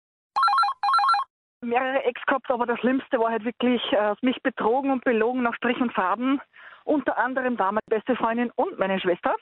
mehrere 1.63 2.05
Ex 2.05 2.21
gehabt, 2.27 2.51
aber 2.51 2.67
das 2.67 2.79
Schlimmste 2.81 3.19
war 3.19 3.31
halt 3.31 3.45
wirklich 3.45 3.83
äh, 3.93 4.15
mich 4.23 4.43
betrogen 4.43 4.91
und 4.91 5.05
belogen 5.05 5.43
nach 5.43 5.55
Strich 5.55 5.81
und 5.81 5.93
Faden. 5.93 6.41
Unter 6.85 7.19
anderem 7.19 7.59
war 7.59 7.73
meine 7.73 7.81
beste 7.89 8.17
Freundin 8.17 8.51
und 8.57 8.79
meine 8.79 9.01
Schwester. 9.01 9.35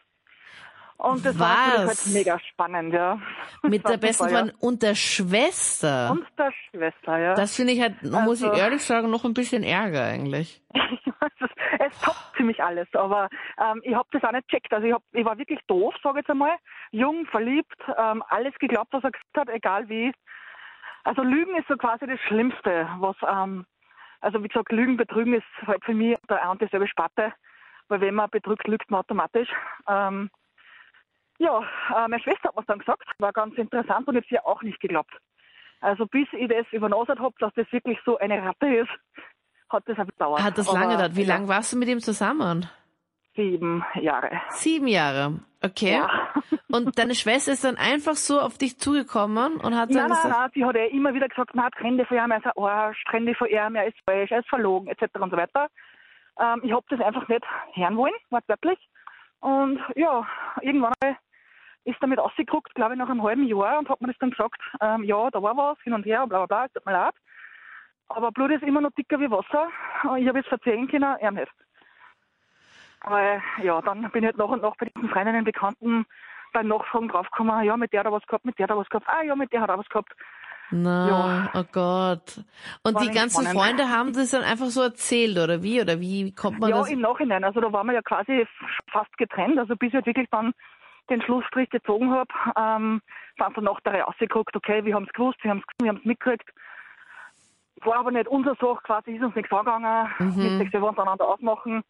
Und 0.97 1.25
das 1.25 1.39
war 1.39 1.69
natürlich 1.69 1.87
halt 1.87 2.07
mega 2.13 2.39
spannend, 2.41 2.93
ja. 2.93 3.21
Mit 3.63 3.85
der 3.85 3.91
war 3.93 3.99
besten 3.99 4.25
super, 4.25 4.31
ja. 4.33 4.39
Freundin 4.41 4.57
und 4.61 4.83
der 4.83 4.95
Schwester. 4.97 6.11
Und 6.11 6.27
der 6.37 6.53
Schwester, 6.71 7.19
ja. 7.19 7.35
Das 7.35 7.55
finde 7.55 7.73
ich 7.75 7.81
halt, 7.81 8.03
muss 8.03 8.41
ich 8.43 8.49
Also- 8.49 8.61
ehrlich 8.61 8.83
sagen, 8.83 9.09
noch 9.09 9.25
ein 9.25 9.33
bisschen 9.33 9.63
Ärger 9.63 10.03
eigentlich. 10.05 10.61
es, 10.75 10.81
es 11.79 12.01
toppt 12.01 12.37
ziemlich 12.37 12.61
alles, 12.65 12.89
aber 12.95 13.29
ähm, 13.61 13.81
ich 13.85 13.95
habe 13.95 14.09
das 14.11 14.25
auch 14.25 14.33
nicht 14.33 14.49
checkt. 14.49 14.73
Also 14.73 14.89
ich, 14.89 14.93
hab, 14.93 15.03
ich 15.13 15.25
war 15.25 15.39
wirklich 15.39 15.61
doof, 15.69 15.95
sage 16.03 16.19
ich 16.19 16.23
jetzt 16.23 16.31
einmal. 16.31 16.57
Jung, 16.91 17.27
verliebt, 17.27 17.77
ähm, 17.97 18.25
alles 18.29 18.55
geglaubt, 18.59 18.89
was 18.93 19.05
er 19.05 19.13
gesagt 19.13 19.37
hat, 19.37 19.49
egal 19.51 19.89
wie. 19.89 20.11
Also 21.05 21.23
Lügen 21.23 21.57
ist 21.57 21.69
so 21.69 21.77
quasi 21.77 22.09
das 22.09 22.19
Schlimmste, 22.27 22.89
was, 22.99 23.15
ähm, 23.23 23.67
also 24.21 24.43
wie 24.43 24.49
gesagt, 24.49 24.73
Lügen, 24.73 24.97
Betrügen 24.97 25.35
ist 25.35 25.67
halt 25.67 25.85
für 25.85 25.95
mich 25.95 26.17
der 26.29 26.43
eine 26.43 26.51
und 26.53 26.61
dieselbe 26.61 26.89
Sparte, 26.89 27.33
weil 27.89 28.01
wenn 28.01 28.15
man 28.15 28.31
betrügt, 28.31 28.67
lügt 28.67 28.91
man 28.91 29.01
automatisch. 29.01 29.49
Ähm, 29.89 30.31
ja, 31.39 31.61
äh, 31.61 32.09
meine 32.09 32.21
Schwester 32.23 32.49
hat 32.49 32.57
mir 32.57 32.65
dann 32.67 32.81
gesagt, 32.81 33.05
war 33.19 33.33
ganz 33.33 33.57
interessant 33.57 34.09
und 34.09 34.17
ich 34.17 34.25
habe 34.25 34.29
sie 34.29 34.41
auch 34.41 34.63
nicht 34.63 34.81
geglaubt. 34.81 35.13
Also 35.81 36.07
bis 36.07 36.27
ich 36.33 36.49
das 36.49 36.67
übernosert 36.73 37.21
habe, 37.21 37.35
dass 37.39 37.55
das 37.55 37.71
wirklich 37.73 37.99
so 38.05 38.19
eine 38.19 38.43
Ratte 38.43 38.67
ist, 38.67 38.91
hat 39.71 39.85
das 39.87 39.99
ein 39.99 40.07
gedauert. 40.07 40.43
Hat 40.43 40.59
das 40.59 40.73
lange 40.73 40.95
gedauert? 40.95 41.17
Wie 41.17 41.23
ja, 41.23 41.35
lange 41.35 41.49
warst 41.49 41.73
du 41.73 41.77
mit 41.77 41.89
ihm 41.89 42.01
zusammen? 42.01 42.69
Sieben 43.37 43.85
Jahre. 43.95 44.41
Sieben 44.51 44.89
Jahre. 44.89 45.41
Okay. 45.63 45.93
Ja. 45.93 46.09
Und 46.71 46.99
deine 46.99 47.15
Schwester 47.15 47.53
ist 47.53 47.65
dann 47.65 47.77
einfach 47.77 48.15
so 48.15 48.41
auf 48.41 48.59
dich 48.59 48.79
zugekommen 48.79 49.55
und 49.55 49.77
hat 49.77 49.91
dann 49.91 49.97
Nein, 49.97 50.09
nein, 50.09 50.23
gesagt, 50.23 50.29
nein, 50.29 50.51
sie 50.55 50.65
hat 50.65 50.77
ja 50.77 50.85
immer 50.85 51.15
wieder 51.15 51.29
gesagt, 51.29 51.51
na, 51.55 51.69
trenne 51.71 51.97
dich 51.97 52.09
von 52.09 52.17
ihm, 52.17 52.31
er 52.31 52.39
ist 52.39 52.47
ein 52.47 52.63
Arsch, 52.63 53.05
dich 53.13 53.37
von 53.37 53.49
ihm, 53.49 53.75
er 53.75 53.87
ist 53.87 53.97
falsch, 54.05 54.31
er 54.31 54.41
ist 54.41 54.49
verlogen, 54.49 54.89
etc. 54.89 55.03
und 55.19 55.31
so 55.31 55.37
weiter. 55.37 55.69
Ähm, 56.39 56.61
ich 56.63 56.73
habe 56.73 56.85
das 56.91 57.01
einfach 57.01 57.27
nicht 57.29 57.45
hören 57.75 57.97
wollen, 57.97 58.15
wortwörtlich. 58.31 58.79
Und 59.41 59.81
ja, 59.97 60.27
irgendwann 60.61 60.93
ist 61.85 62.03
damit 62.03 62.19
ausgeguckt, 62.19 62.75
glaube 62.75 62.95
ich, 62.95 62.99
nach 62.99 63.09
einem 63.09 63.23
halben 63.23 63.47
Jahr 63.47 63.79
und 63.79 63.89
hat 63.89 64.01
mir 64.01 64.09
das 64.09 64.19
dann 64.19 64.31
gesagt, 64.31 64.61
ähm, 64.81 65.03
ja, 65.05 65.31
da 65.31 65.43
war 65.43 65.57
was, 65.57 65.79
hin 65.83 65.95
und 65.95 66.05
her, 66.05 66.27
bla 66.27 66.45
bla 66.45 66.47
bla, 66.47 66.65
es 66.67 66.73
tut 66.73 66.87
mir 66.87 66.93
leid. 66.93 67.15
Aber 68.09 68.31
Blut 68.31 68.51
ist 68.51 68.63
immer 68.63 68.81
noch 68.81 68.93
dicker 68.93 69.21
wie 69.21 69.31
Wasser. 69.31 69.69
Ich 70.19 70.29
habe 70.29 70.39
jetzt 70.39 70.49
verzeihen 70.49 70.89
können, 70.89 71.17
er 71.19 71.31
nicht. 71.31 71.53
Aber 73.01 73.41
ja, 73.63 73.81
dann 73.83 74.03
bin 74.11 74.23
ich 74.23 74.27
halt 74.29 74.39
nach 74.39 74.49
und 74.49 74.63
nach 74.63 74.77
bei 74.77 74.87
diesen 74.87 75.09
Freundinnen, 75.09 75.45
Bekannten 75.45 76.07
beim 76.53 76.69
Nachfragen 76.69 77.09
draufgekommen, 77.09 77.65
ja, 77.65 77.77
mit 77.77 77.93
der 77.93 78.01
hat 78.01 78.07
er 78.07 78.13
was 78.13 78.27
gehabt, 78.27 78.45
mit 78.45 78.59
der 78.59 78.65
hat 78.65 78.71
er 78.71 78.79
was 78.79 78.89
gehabt, 78.89 79.07
ah 79.09 79.23
ja, 79.23 79.37
mit 79.37 79.53
der 79.53 79.61
hat 79.61 79.69
er 79.69 79.79
was 79.79 79.89
gehabt. 79.89 80.13
na, 80.71 81.51
oh 81.55 81.65
Gott. 81.73 82.43
Und 82.83 82.95
War 82.95 83.03
die 83.03 83.11
ganzen 83.11 83.43
spannend. 83.47 83.61
Freunde 83.61 83.89
haben 83.91 84.13
das 84.13 84.31
dann 84.31 84.43
einfach 84.43 84.67
so 84.67 84.83
erzählt, 84.83 85.39
oder 85.39 85.63
wie? 85.63 85.81
Oder 85.81 86.01
wie 86.01 86.35
kommt 86.35 86.59
man 86.61 86.71
Ja, 86.71 86.79
das? 86.79 86.91
im 86.91 87.01
Nachhinein. 87.01 87.45
Also 87.45 87.61
da 87.61 87.73
waren 87.73 87.87
wir 87.87 87.95
ja 87.95 88.03
quasi 88.03 88.47
fast 88.91 89.17
getrennt. 89.19 89.59
Also 89.59 89.77
bis 89.77 89.89
ich 89.89 89.95
halt 89.95 90.07
wirklich 90.07 90.29
dann 90.31 90.53
den 91.09 91.23
Schlussstrich 91.23 91.71
gezogen 91.71 92.11
habe, 92.11 92.29
ähm, 92.59 93.01
sind 93.39 93.57
dann 93.57 93.65
nach 93.65 93.81
der 93.81 93.95
Reihe 93.95 94.09
ausgeguckt, 94.09 94.55
okay, 94.57 94.85
wir 94.85 94.95
haben 94.95 95.05
es 95.05 95.13
gewusst, 95.13 95.39
wir 95.43 95.51
haben 95.53 95.61
es 95.67 95.85
wir 95.85 95.89
haben's 95.91 96.05
mitgekriegt. 96.05 96.51
War 97.83 97.97
aber 97.99 98.11
nicht 98.11 98.29
unsere 98.29 98.57
Sache, 98.57 98.81
quasi 98.83 99.13
ist 99.13 99.23
uns 99.23 99.35
nichts 99.37 99.53
angegangen. 99.53 100.09
Mhm. 100.19 100.59
Nicht, 100.59 100.75
dass 100.75 100.83
wir 100.83 100.89
untereinander 100.89 101.27
ausmachen. 101.29 101.83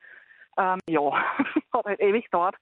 Ähm, 0.59 0.81
ja, 0.88 1.00
hat 1.73 1.85
halt 1.87 2.00
ewig 2.00 2.25
gedauert, 2.25 2.57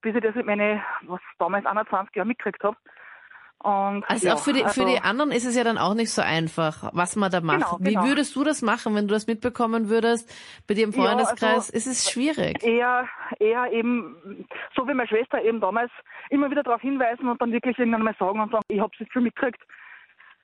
bis 0.00 0.14
ich 0.16 0.22
das 0.22 0.34
mit 0.34 0.46
meinen, 0.46 0.82
was 1.02 1.20
damals 1.38 1.66
21 1.66 2.16
Jahren 2.16 2.28
mitgekriegt 2.28 2.64
habe. 2.64 2.76
Und, 3.58 4.02
Also 4.10 4.26
ja, 4.26 4.34
auch 4.34 4.40
für 4.42 4.52
die, 4.52 4.64
also, 4.64 4.80
für 4.82 4.90
die 4.90 5.00
anderen 5.00 5.30
ist 5.30 5.44
es 5.44 5.54
ja 5.54 5.62
dann 5.62 5.78
auch 5.78 5.94
nicht 5.94 6.10
so 6.10 6.20
einfach, 6.20 6.90
was 6.94 7.14
man 7.14 7.30
da 7.30 7.40
macht. 7.40 7.58
Genau, 7.60 7.78
Wie 7.78 7.94
genau. 7.94 8.04
würdest 8.06 8.34
du 8.34 8.42
das 8.42 8.60
machen, 8.60 8.96
wenn 8.96 9.06
du 9.06 9.14
das 9.14 9.28
mitbekommen 9.28 9.88
würdest? 9.88 10.28
Bei 10.66 10.74
dir 10.74 10.82
im 10.82 10.90
Ja, 10.90 11.02
Freundeskreis 11.04 11.70
also- 11.70 11.72
ist 11.72 11.86
es 11.86 12.10
schwierig. 12.10 12.60
eher, 12.64 13.08
eher 13.38 13.70
eben, 13.72 14.48
so 14.74 14.88
wie 14.88 14.94
meine 14.94 15.06
Schwester 15.06 15.40
eben 15.42 15.60
damals, 15.60 15.92
immer 16.30 16.50
wieder 16.50 16.64
darauf 16.64 16.80
hinweisen 16.80 17.28
und 17.28 17.40
dann 17.40 17.52
wirklich 17.52 17.78
irgendwann 17.78 18.02
mal 18.02 18.16
sagen 18.18 18.40
und 18.40 18.50
sagen, 18.50 18.64
ich 18.66 18.80
habe 18.80 18.90
es 18.94 18.98
jetzt 18.98 19.12
schon 19.12 19.22
mitgekriegt, 19.22 19.62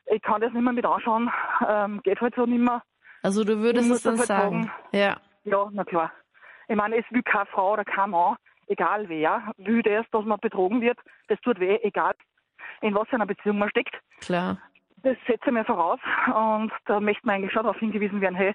ich 0.06 0.22
kann 0.22 0.40
das 0.40 0.52
nicht 0.52 0.62
mehr 0.62 0.72
mit 0.72 0.86
anschauen, 0.86 1.28
ähm, 1.68 2.00
geht 2.04 2.20
halt 2.20 2.36
so 2.36 2.46
nicht 2.46 2.60
mehr. 2.62 2.82
Also 3.24 3.42
du 3.42 3.58
würdest 3.58 3.90
es 3.90 4.02
dann 4.04 4.16
halt 4.18 4.28
sagen. 4.28 4.70
Ja. 4.92 5.16
Ja, 5.42 5.68
na 5.72 5.82
klar. 5.84 6.12
Ich 6.68 6.76
meine, 6.76 6.96
es 6.96 7.04
will 7.10 7.22
keine 7.22 7.46
Frau 7.46 7.72
oder 7.72 7.84
kein 7.84 8.10
Mann, 8.10 8.36
egal 8.66 9.08
wer, 9.08 9.52
will 9.56 9.82
das, 9.82 10.06
dass 10.10 10.24
man 10.24 10.38
betrogen 10.40 10.80
wird, 10.80 10.98
das 11.28 11.40
tut 11.40 11.58
weh, 11.60 11.78
egal 11.82 12.14
in 12.80 12.94
was 12.94 13.08
für 13.08 13.16
einer 13.16 13.26
Beziehung 13.26 13.58
man 13.58 13.70
steckt. 13.70 13.98
Klar. 14.20 14.58
Das 15.02 15.16
setze 15.26 15.46
ich 15.46 15.52
mir 15.52 15.64
voraus 15.64 16.00
und 16.26 16.72
da 16.86 17.00
möchte 17.00 17.26
man 17.26 17.36
eigentlich 17.36 17.52
schon 17.52 17.62
darauf 17.62 17.78
hingewiesen 17.78 18.20
werden, 18.20 18.34
hey, 18.34 18.54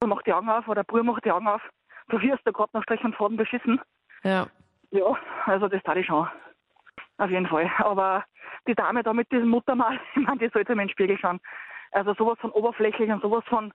du 0.00 0.06
mach 0.06 0.22
die 0.22 0.32
Augen 0.32 0.48
auf 0.48 0.66
oder 0.68 0.84
Bruder 0.84 1.04
macht 1.04 1.24
die 1.24 1.32
Augen 1.32 1.48
auf, 1.48 1.62
du 2.08 2.20
wirst 2.20 2.42
da 2.44 2.50
gerade 2.50 2.70
noch 2.72 2.82
Strich 2.84 3.02
und 3.04 3.16
Faden 3.16 3.36
beschissen. 3.36 3.80
Ja. 4.22 4.46
Ja, 4.90 5.16
also 5.46 5.68
das 5.68 5.82
tat 5.82 5.96
ich 5.96 6.06
schon. 6.06 6.28
Auf 7.18 7.30
jeden 7.30 7.46
Fall. 7.46 7.70
Aber 7.78 8.24
die 8.66 8.74
Dame 8.74 9.02
da 9.02 9.12
mit 9.12 9.30
diesem 9.32 9.48
Muttermal, 9.48 9.98
ich 10.14 10.22
meine, 10.22 10.38
die 10.38 10.48
sollte 10.48 10.74
mir 10.74 10.82
in 10.82 10.88
den 10.88 10.92
Spiegel 10.92 11.18
schauen. 11.18 11.40
Also 11.92 12.14
sowas 12.14 12.38
von 12.40 12.50
oberflächlich 12.52 13.10
und 13.10 13.22
sowas 13.22 13.44
von, 13.48 13.72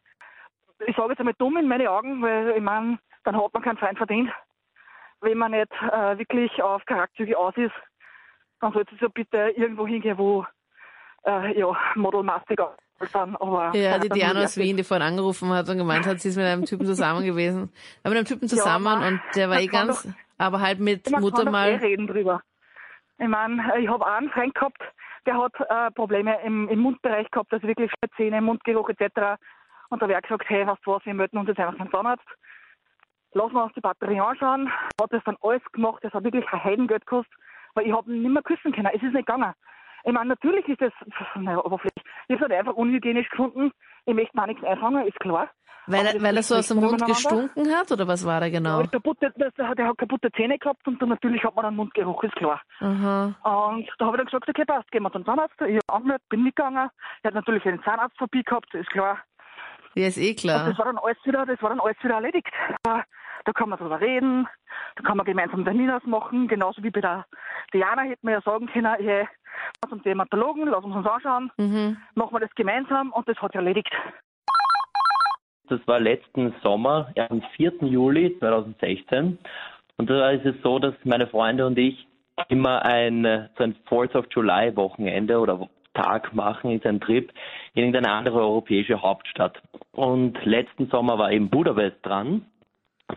ich 0.86 0.96
sage 0.96 1.10
jetzt 1.10 1.20
einmal 1.20 1.36
dumm 1.38 1.58
in 1.58 1.68
meine 1.68 1.90
Augen, 1.90 2.22
weil 2.22 2.52
ich 2.56 2.62
meine, 2.62 3.00
dann 3.28 3.36
hat 3.44 3.54
man 3.54 3.62
keinen 3.64 3.78
Feind 3.78 3.98
verdient. 3.98 4.32
Wenn 5.20 5.38
man 5.38 5.52
nicht 5.52 5.72
äh, 5.82 6.18
wirklich 6.18 6.62
auf 6.62 6.86
Charakterzüge 6.86 7.38
aus 7.38 7.56
ist, 7.58 7.74
dann 8.62 8.72
sollte 8.72 8.94
sie 8.96 9.00
so 9.02 9.10
bitte 9.10 9.50
irgendwo 9.56 9.86
hingehen, 9.86 10.18
wo 10.18 10.46
äh, 11.26 11.60
ja, 11.60 11.76
modelmastig 11.96 12.60
sind. 13.00 13.36
Aber 13.42 13.76
Ja, 13.76 14.00
die 14.00 14.08
dann 14.10 14.18
Diana 14.18 14.44
aus 14.44 14.58
Wien, 14.58 14.78
die 14.78 14.84
vorhin 14.84 15.06
angerufen 15.06 15.50
hat 15.50 15.68
und 15.70 15.78
gemeint 15.78 16.08
hat, 16.08 16.20
sie 16.20 16.30
ist 16.30 16.38
mit 16.38 16.46
einem 16.46 16.66
Typen 16.66 16.86
zusammen 16.86 17.26
gewesen. 17.26 17.72
Aber 18.04 18.10
mit 18.12 18.18
einem 18.20 18.26
Typen 18.26 18.48
zusammen 18.48 18.84
man- 18.86 19.04
und 19.04 19.22
der 19.36 19.50
war 19.50 19.60
eh 19.60 19.68
ganz, 19.68 20.04
doch- 20.04 20.12
aber 20.38 20.62
halt 20.62 20.80
mit 20.80 21.10
Man 21.12 21.22
kann 21.22 21.46
doch 21.46 21.54
eh 21.54 21.76
reden 21.76 22.08
drüber. 22.08 22.42
Ich 23.20 23.28
meine, 23.28 23.80
ich 23.80 23.88
habe 23.90 24.06
einen 24.08 24.30
Freund 24.30 24.54
gehabt, 24.56 24.82
der 25.26 25.38
hat 25.38 25.54
äh, 25.60 25.92
Probleme 25.92 26.40
im, 26.44 26.70
im 26.70 26.80
Mundbereich 26.80 27.30
gehabt, 27.32 27.52
also 27.52 27.68
wirklich 27.68 27.92
Zähne, 28.16 28.42
Mundgeruch 28.42 28.90
etc. 28.90 29.40
Und 29.90 30.02
da 30.02 30.08
wäre 30.08 30.22
gesagt, 30.22 30.46
hey, 30.48 30.66
weißt 30.66 30.82
du 30.86 30.92
was, 30.94 31.06
wir 31.06 31.14
melden 31.14 31.38
uns 31.40 31.48
jetzt 31.50 31.60
einfach 31.60 31.78
beim 31.78 31.92
Zahnarzt. 31.92 32.26
Lassen 33.38 33.54
wir 33.54 33.64
uns 33.64 33.74
die 33.74 33.82
Batterie 33.82 34.20
anschauen. 34.20 34.72
Hat 35.00 35.14
das 35.14 35.24
dann 35.26 35.38
alles 35.42 35.62
gemacht, 35.72 36.04
das 36.04 36.12
hat 36.14 36.24
wirklich 36.24 36.46
ein 36.52 36.64
Heidengeld 36.64 37.06
gekostet, 37.06 37.34
weil 37.76 37.86
ich 37.86 37.94
habe 37.94 38.12
ihn 38.12 38.24
nicht 38.24 38.32
mehr 38.32 38.42
küssen 38.42 38.72
können. 38.72 38.90
Es 38.94 39.04
ist 39.04 39.14
nicht 39.14 39.28
gegangen. 39.28 39.54
Ich 40.04 40.14
meine, 40.14 40.30
natürlich 40.30 40.68
ist 40.68 40.82
das, 40.82 40.94
naja, 41.36 41.64
oberflächlich. 41.64 42.04
Ich 42.28 42.36
habe 42.36 42.46
es 42.46 42.50
halt 42.50 42.54
einfach 42.54 42.74
unhygienisch 42.74 43.30
gefunden. 43.30 43.72
Ich 44.06 44.16
möchte 44.16 44.36
mir 44.36 44.48
nichts 44.48 44.64
einfangen, 44.64 45.06
ist 45.06 45.20
klar. 45.20 45.50
Weil, 45.86 46.02
Aber 46.02 46.16
er, 46.16 46.22
weil 46.22 46.36
er 46.36 46.44
so 46.44 46.56
aus 46.56 46.68
dem 46.68 46.80
Mund 46.80 47.06
gestunken 47.06 47.74
hat 47.74 47.92
oder 47.92 48.08
was 48.08 48.26
war 48.26 48.42
da 48.42 48.50
genau? 48.50 48.82
Ja, 48.82 48.88
kaputte, 48.88 49.32
das, 49.38 49.54
der 49.54 49.68
hat 49.70 49.98
kaputte 49.98 50.32
Zähne 50.34 50.58
gehabt 50.58 50.86
und 50.88 51.02
dann 51.02 51.10
natürlich 51.10 51.44
hat 51.44 51.56
man 51.56 51.66
einen 51.66 51.78
Mundgeruch, 51.78 52.24
ist 52.24 52.36
klar. 52.36 52.62
Aha. 52.80 53.36
Und 53.44 53.88
da 53.98 54.06
habe 54.06 54.18
ich 54.18 54.18
dann 54.18 54.26
gesagt, 54.26 54.50
okay, 54.50 54.66
passt, 54.66 54.92
gehen 54.92 55.04
wir 55.04 55.12
zum 55.12 55.26
Zahnarzt. 55.26 55.56
Ich 55.62 55.78
habe 55.78 55.98
angemeldet, 55.98 56.28
bin 56.30 56.44
mitgegangen. 56.44 56.90
Er 57.24 57.28
hat 57.28 57.36
natürlich 57.36 57.66
einen 57.66 57.82
Zahnarzt 57.84 58.18
vorbei 58.18 58.42
gehabt, 58.46 58.74
ist 58.74 58.90
klar. 58.90 59.20
Ja, 59.96 60.08
ist 60.08 60.18
eh 60.18 60.32
Und 60.32 60.40
klar. 60.40 60.70
das 60.70 60.78
war 60.78 60.86
dann 60.86 60.98
alles 60.98 61.18
wieder, 61.24 61.46
das 61.46 61.62
war 61.62 61.70
dann 61.70 61.80
alles 61.80 61.98
wieder 62.04 62.16
erledigt. 62.16 62.52
Aber 62.86 63.04
Da 63.46 63.54
kann 63.54 63.70
man 63.70 63.80
drüber 63.80 64.02
reden, 64.02 64.48
da 64.96 65.04
kann 65.04 65.18
man 65.18 65.26
gemeinsam 65.26 65.64
Termin 65.64 65.90
ausmachen, 65.92 66.48
genauso 66.48 66.84
wie 66.84 66.90
bei 66.90 67.02
der 67.02 67.26
Diana 67.74 68.04
hätten 68.04 68.28
wir 68.28 68.36
ja 68.36 68.42
sagen 68.42 68.68
können, 68.68 68.94
hey, 69.00 69.28
lass 69.82 69.92
uns 69.92 70.04
den 70.04 70.12
Dermatologen, 70.12 70.68
lass 70.68 70.84
uns 70.84 70.96
uns 70.96 71.08
anschauen, 71.08 71.52
Mhm. 71.58 71.98
machen 72.16 72.34
wir 72.34 72.40
das 72.40 72.56
gemeinsam 72.56 73.12
und 73.12 73.28
das 73.28 73.38
hat 73.42 73.52
sich 73.52 73.60
erledigt. 73.60 73.92
Das 75.70 75.86
war 75.86 76.00
letzten 76.00 76.54
Sommer, 76.64 77.12
am 77.30 77.42
4. 77.56 77.74
Juli 77.82 78.38
2016. 78.40 79.38
Und 79.98 80.10
da 80.10 80.30
ist 80.32 80.46
es 80.46 80.56
so, 80.64 80.80
dass 80.80 80.94
meine 81.04 81.28
Freunde 81.28 81.66
und 81.66 81.78
ich 81.78 82.08
immer 82.48 82.86
ein, 82.86 83.50
so 83.58 83.64
ein 83.64 83.76
4th 83.90 84.16
of 84.16 84.26
July 84.32 84.76
Wochenende 84.76 85.40
oder 85.40 85.68
Tag 85.94 86.34
machen, 86.34 86.72
ist 86.72 86.86
ein 86.86 87.02
Trip 87.02 87.34
in 87.74 87.86
irgendeine 87.86 88.12
andere 88.14 88.40
europäische 88.40 89.02
Hauptstadt. 89.02 89.60
Und 89.92 90.38
letzten 90.46 90.88
Sommer 90.88 91.18
war 91.18 91.32
eben 91.32 91.50
Budapest 91.50 91.98
dran. 92.04 92.46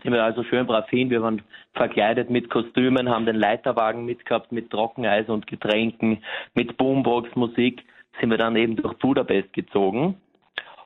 Sind 0.01 0.13
wir 0.13 0.23
also 0.23 0.43
schön 0.43 0.65
brav 0.65 0.89
hin. 0.89 1.09
Wir 1.09 1.21
waren 1.21 1.41
verkleidet 1.73 2.29
mit 2.29 2.49
Kostümen, 2.49 3.09
haben 3.09 3.25
den 3.25 3.35
Leiterwagen 3.35 4.05
mitgehabt 4.05 4.51
mit 4.51 4.69
Trockeneis 4.69 5.27
und 5.27 5.47
Getränken, 5.47 6.23
mit 6.53 6.77
Boombox, 6.77 7.35
Musik, 7.35 7.83
sind 8.19 8.29
wir 8.29 8.37
dann 8.37 8.55
eben 8.55 8.77
durch 8.77 8.93
Budapest 8.99 9.51
gezogen. 9.53 10.15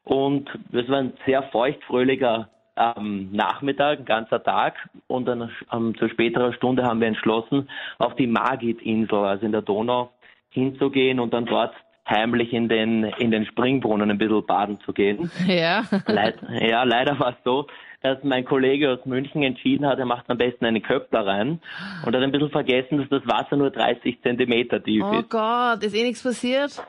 Und 0.03 0.50
es 0.71 0.89
war 0.89 1.00
ein 1.00 1.13
sehr 1.25 1.43
feuchtfröhlicher 1.43 2.50
ähm, 2.77 3.29
Nachmittag, 3.31 4.00
ein 4.00 4.05
ganzer 4.05 4.43
Tag. 4.43 4.75
Und 5.07 5.25
dann 5.25 5.51
ähm, 5.71 5.95
zu 5.97 6.09
späterer 6.09 6.53
Stunde 6.53 6.83
haben 6.83 7.00
wir 7.00 7.07
entschlossen, 7.07 7.69
auf 8.00 8.15
die 8.15 8.27
Margit-Insel, 8.27 9.19
also 9.19 9.45
in 9.45 9.51
der 9.51 9.62
Donau, 9.62 10.12
hinzugehen 10.50 11.19
und 11.19 11.33
dann 11.33 11.45
dort 11.45 11.74
heimlich 12.07 12.53
in 12.53 12.69
den, 12.69 13.03
in 13.03 13.31
den 13.31 13.45
Springbrunnen 13.45 14.12
ein 14.12 14.17
bisschen 14.17 14.45
baden 14.45 14.79
zu 14.81 14.93
gehen. 14.93 15.29
Ja. 15.47 15.83
Leid, 16.07 16.38
ja, 16.62 16.83
leider 16.83 17.19
war 17.19 17.29
es 17.29 17.43
so, 17.43 17.67
dass 18.05 18.24
mein 18.24 18.45
Kollege 18.45 18.91
aus 18.91 19.05
München 19.05 19.41
entschieden 19.41 19.88
hat, 19.88 19.97
er 19.97 20.05
macht 20.05 20.29
am 20.29 20.38
besten 20.38 20.65
einen 20.65 20.83
Köppler 20.83 21.25
rein 21.25 21.59
und 22.05 22.15
hat 22.15 22.21
ein 22.21 22.31
bisschen 22.31 22.51
vergessen, 22.51 23.00
dass 23.00 23.09
das 23.09 23.27
Wasser 23.27 23.55
nur 23.55 23.71
30 23.71 24.21
Zentimeter 24.21 24.83
tief 24.83 25.03
Oh 25.03 25.19
ist. 25.19 25.29
Gott, 25.29 25.81
ist 25.83 25.95
eh 25.95 26.03
nichts 26.03 26.21
passiert? 26.21 26.83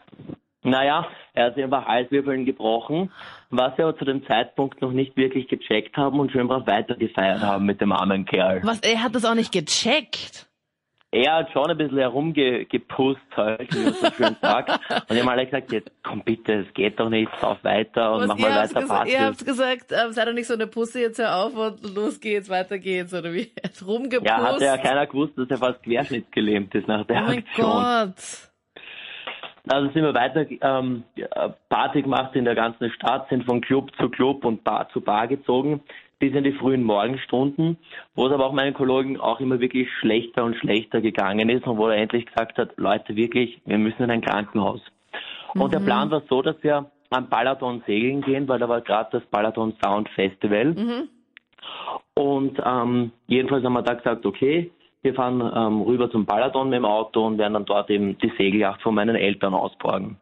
Naja, 0.62 1.06
er 1.32 1.46
hat 1.46 1.54
sich 1.54 1.64
einfach 1.64 1.86
Halswirbeln 1.86 2.44
gebrochen, 2.44 3.10
was 3.50 3.78
wir 3.78 3.86
aber 3.86 3.96
zu 3.96 4.04
dem 4.04 4.26
Zeitpunkt 4.26 4.82
noch 4.82 4.92
nicht 4.92 5.16
wirklich 5.16 5.48
gecheckt 5.48 5.96
haben 5.96 6.20
und 6.20 6.32
schön 6.32 6.48
brav 6.48 6.66
weitergefeiert 6.66 7.40
haben 7.40 7.64
mit 7.64 7.80
dem 7.80 7.92
armen 7.92 8.26
Kerl. 8.26 8.60
Was, 8.64 8.80
er 8.80 9.02
hat 9.02 9.14
das 9.14 9.24
auch 9.24 9.34
nicht 9.34 9.52
gecheckt. 9.52 10.45
Er 11.16 11.36
hat 11.36 11.52
schon 11.52 11.70
ein 11.70 11.76
bisschen 11.76 11.98
herumgepusst 11.98 13.20
halt, 13.36 13.74
wie 13.74 13.84
man 13.84 13.92
so 13.94 14.10
schön 14.10 14.36
sagt. 14.40 14.70
Und 15.08 15.16
ich 15.16 15.22
habe 15.22 15.32
alle 15.32 15.44
gesagt, 15.46 15.72
jetzt 15.72 15.90
komm 16.02 16.22
bitte, 16.22 16.64
es 16.66 16.74
geht 16.74 17.00
doch 17.00 17.08
nicht, 17.08 17.30
lauf 17.40 17.62
weiter 17.62 18.12
und 18.12 18.20
Was, 18.20 18.28
mach 18.28 18.38
mal 18.38 18.50
weiter 18.50 18.86
Party. 18.86 19.12
ihr 19.12 19.26
habt 19.26 19.44
gesagt, 19.44 19.92
ähm, 19.92 20.12
sei 20.12 20.24
doch 20.24 20.32
nicht 20.32 20.46
so 20.46 20.54
eine 20.54 20.66
Pusse, 20.66 21.00
jetzt 21.00 21.18
hör 21.18 21.36
auf 21.36 21.54
und 21.56 21.94
los 21.94 22.20
geht's, 22.20 22.48
weiter 22.48 22.78
geht's, 22.78 23.12
oder 23.14 23.32
wie? 23.32 23.50
Er 23.56 23.70
hat 23.70 23.86
rumgepusst. 23.86 24.28
Ja, 24.28 24.42
hatte 24.42 24.64
ja 24.64 24.76
keiner 24.78 25.06
gewusst, 25.06 25.32
dass 25.36 25.50
er 25.50 25.58
fast 25.58 25.82
querschnittsgelähmt 25.82 26.74
ist 26.74 26.88
nach 26.88 27.06
der 27.06 27.22
oh 27.22 27.26
mein 27.26 27.38
Aktion. 27.38 27.66
Gott. 27.66 28.50
Also 29.68 29.92
sind 29.92 30.04
wir 30.04 30.14
weiter 30.14 30.46
ähm, 30.48 31.02
Party 31.68 32.02
gemacht 32.02 32.36
in 32.36 32.44
der 32.44 32.54
ganzen 32.54 32.90
Stadt, 32.90 33.28
sind 33.28 33.44
von 33.44 33.60
Club 33.60 33.90
zu 33.96 34.08
Club 34.08 34.44
und 34.44 34.62
Bar 34.62 34.88
zu 34.90 35.00
Bar 35.00 35.26
gezogen, 35.26 35.80
bis 36.18 36.34
in 36.34 36.44
die 36.44 36.52
frühen 36.52 36.82
Morgenstunden, 36.82 37.76
wo 38.14 38.26
es 38.26 38.32
aber 38.32 38.46
auch 38.46 38.52
meinen 38.52 38.74
Kollegen 38.74 39.20
auch 39.20 39.40
immer 39.40 39.60
wirklich 39.60 39.88
schlechter 40.00 40.44
und 40.44 40.56
schlechter 40.56 41.00
gegangen 41.00 41.48
ist 41.48 41.66
und 41.66 41.76
wo 41.76 41.88
er 41.88 41.96
endlich 41.96 42.26
gesagt 42.26 42.58
hat, 42.58 42.70
Leute, 42.76 43.16
wirklich, 43.16 43.60
wir 43.66 43.78
müssen 43.78 44.02
in 44.04 44.10
ein 44.10 44.22
Krankenhaus. 44.22 44.80
Und 45.54 45.72
der 45.72 45.80
Plan 45.80 46.10
war 46.10 46.22
so, 46.28 46.42
dass 46.42 46.56
wir 46.62 46.90
am 47.10 47.28
Balaton 47.28 47.82
segeln 47.86 48.20
gehen, 48.22 48.48
weil 48.48 48.58
da 48.58 48.68
war 48.68 48.80
gerade 48.80 49.10
das 49.12 49.26
Balaton 49.26 49.74
Sound 49.82 50.08
Festival. 50.10 50.74
Mhm. 50.74 51.08
Und 52.14 52.60
ähm, 52.64 53.12
jedenfalls 53.26 53.64
haben 53.64 53.74
wir 53.74 53.82
da 53.82 53.94
gesagt, 53.94 54.26
okay, 54.26 54.70
wir 55.02 55.14
fahren 55.14 55.40
ähm, 55.40 55.82
rüber 55.82 56.10
zum 56.10 56.26
Balaton 56.26 56.68
mit 56.68 56.78
dem 56.78 56.84
Auto 56.84 57.26
und 57.26 57.38
werden 57.38 57.54
dann 57.54 57.64
dort 57.64 57.90
eben 57.90 58.18
die 58.18 58.32
Segelyacht 58.36 58.82
von 58.82 58.94
meinen 58.94 59.16
Eltern 59.16 59.54
ausborgen. 59.54 60.16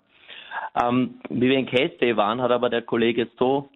Ähm, 0.80 1.20
wie 1.30 1.48
wir 1.48 1.58
in 1.58 1.66
Castay 1.66 2.16
waren, 2.16 2.42
hat 2.42 2.50
aber 2.50 2.68
der 2.68 2.82
Kollege 2.82 3.28
so 3.38 3.68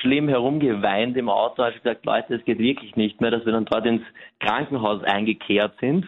schlimm 0.00 0.28
herumgeweint 0.28 1.16
im 1.16 1.28
Auto, 1.28 1.64
hat 1.64 1.74
gesagt, 1.74 2.04
Leute, 2.04 2.34
es 2.34 2.44
geht 2.44 2.58
wirklich 2.58 2.96
nicht 2.96 3.20
mehr, 3.20 3.30
dass 3.30 3.44
wir 3.44 3.52
dann 3.52 3.64
dort 3.64 3.86
ins 3.86 4.02
Krankenhaus 4.40 5.02
eingekehrt 5.04 5.74
sind. 5.80 6.06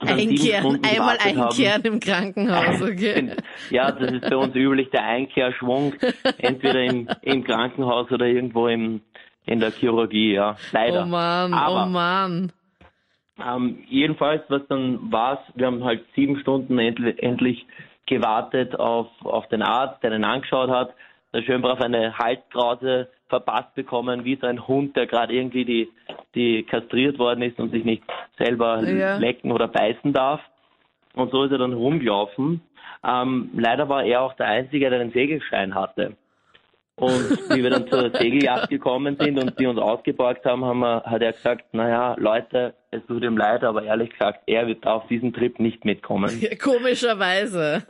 Einkehren, 0.00 0.80
einmal 0.84 1.18
haben. 1.18 1.40
einkehren 1.40 1.82
im 1.84 2.00
Krankenhaus, 2.00 2.82
okay? 2.82 3.30
Ja, 3.70 3.90
das 3.90 4.12
ist 4.12 4.28
bei 4.28 4.36
uns 4.36 4.54
üblich 4.54 4.90
der 4.90 5.04
Einkehrschwung, 5.04 5.94
entweder 6.38 6.82
im, 6.82 7.08
im 7.22 7.42
Krankenhaus 7.44 8.10
oder 8.10 8.26
irgendwo 8.26 8.68
im, 8.68 9.00
in 9.46 9.60
der 9.60 9.70
Chirurgie, 9.70 10.34
ja, 10.34 10.56
leider. 10.72 11.04
Oh 11.04 11.06
Mann, 11.06 11.54
Aber, 11.54 11.84
oh 11.84 11.88
Mann. 11.88 12.52
ähm, 13.42 13.78
jedenfalls, 13.88 14.42
was 14.48 14.60
dann 14.68 15.10
war, 15.10 15.42
wir 15.54 15.66
haben 15.66 15.84
halt 15.84 16.04
sieben 16.14 16.38
Stunden 16.40 16.78
endlich, 16.78 17.66
gewartet 18.06 18.78
auf, 18.78 19.06
auf 19.22 19.48
den 19.48 19.62
Arzt, 19.62 20.02
der 20.02 20.12
ihn 20.12 20.24
angeschaut 20.24 20.68
hat, 20.68 20.92
der 21.32 21.42
schön 21.42 21.62
brav 21.62 21.80
eine 21.80 22.16
Halskrause 22.18 23.08
verpasst 23.28 23.74
bekommen, 23.74 24.24
wie 24.24 24.36
so 24.36 24.46
ein 24.46 24.66
Hund, 24.68 24.96
der 24.96 25.06
gerade 25.06 25.32
irgendwie 25.32 25.64
die, 25.64 25.88
die 26.34 26.62
kastriert 26.64 27.18
worden 27.18 27.42
ist 27.42 27.58
und 27.58 27.70
sich 27.72 27.84
nicht 27.84 28.02
selber 28.38 28.82
Ja. 28.86 29.16
lecken 29.16 29.52
oder 29.52 29.68
beißen 29.68 30.12
darf. 30.12 30.40
Und 31.14 31.30
so 31.30 31.44
ist 31.44 31.52
er 31.52 31.58
dann 31.58 31.72
rumgelaufen. 31.72 32.60
Ähm, 33.06 33.50
leider 33.54 33.88
war 33.88 34.04
er 34.04 34.20
auch 34.22 34.34
der 34.34 34.46
Einzige, 34.46 34.88
der 34.90 34.98
den 34.98 35.12
Segelschein 35.12 35.74
hatte. 35.74 36.16
Und 36.96 37.30
wie 37.50 37.62
wir 37.62 37.70
dann 37.70 37.88
zur 37.88 38.10
Segelyacht 38.10 38.68
gekommen 38.68 39.16
sind 39.18 39.38
und 39.42 39.58
die 39.58 39.66
uns 39.66 39.78
ausgeborgt 39.78 40.44
haben, 40.44 40.64
haben 40.64 40.80
wir, 40.80 41.02
hat 41.04 41.22
er 41.22 41.32
gesagt, 41.32 41.72
naja, 41.72 42.14
Leute, 42.18 42.74
es 42.90 43.04
tut 43.06 43.24
ihm 43.24 43.36
leid, 43.36 43.64
aber 43.64 43.82
ehrlich 43.82 44.10
gesagt, 44.10 44.42
er 44.46 44.66
wird 44.66 44.86
auf 44.86 45.06
diesen 45.08 45.32
Trip 45.32 45.58
nicht 45.58 45.84
mitkommen. 45.86 46.30
Komischerweise. 46.62 47.82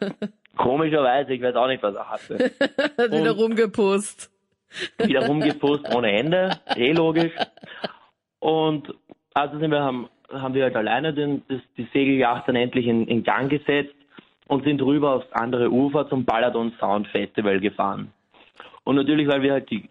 Komischerweise, 0.56 1.32
ich 1.32 1.42
weiß 1.42 1.54
auch 1.54 1.66
nicht, 1.66 1.82
was 1.82 1.94
er 1.94 2.10
hatte. 2.10 2.36
Hat 2.98 3.12
wieder 3.12 3.32
rumgepusst. 3.32 4.30
Wieder 4.98 5.26
rumgepusst 5.26 5.94
ohne 5.94 6.12
Ende, 6.12 6.50
eh 6.76 6.92
logisch. 6.92 7.32
Und 8.38 8.94
also 9.34 9.58
sind 9.58 9.70
wir, 9.70 9.80
haben, 9.80 10.08
haben 10.30 10.54
wir 10.54 10.64
halt 10.64 10.76
alleine 10.76 11.14
den, 11.14 11.42
das, 11.48 11.60
die 11.76 11.88
Segelyacht 11.92 12.48
dann 12.48 12.56
endlich 12.56 12.86
in, 12.86 13.06
in 13.06 13.22
Gang 13.22 13.50
gesetzt 13.50 13.94
und 14.48 14.64
sind 14.64 14.82
rüber 14.82 15.12
aufs 15.12 15.32
andere 15.32 15.70
Ufer 15.70 16.08
zum 16.08 16.24
Baladon 16.24 16.72
Sound 16.78 17.08
Festival 17.08 17.60
gefahren. 17.60 18.12
Und 18.84 18.96
natürlich, 18.96 19.28
weil 19.28 19.42
wir 19.42 19.52
halt 19.52 19.70
die, 19.70 19.88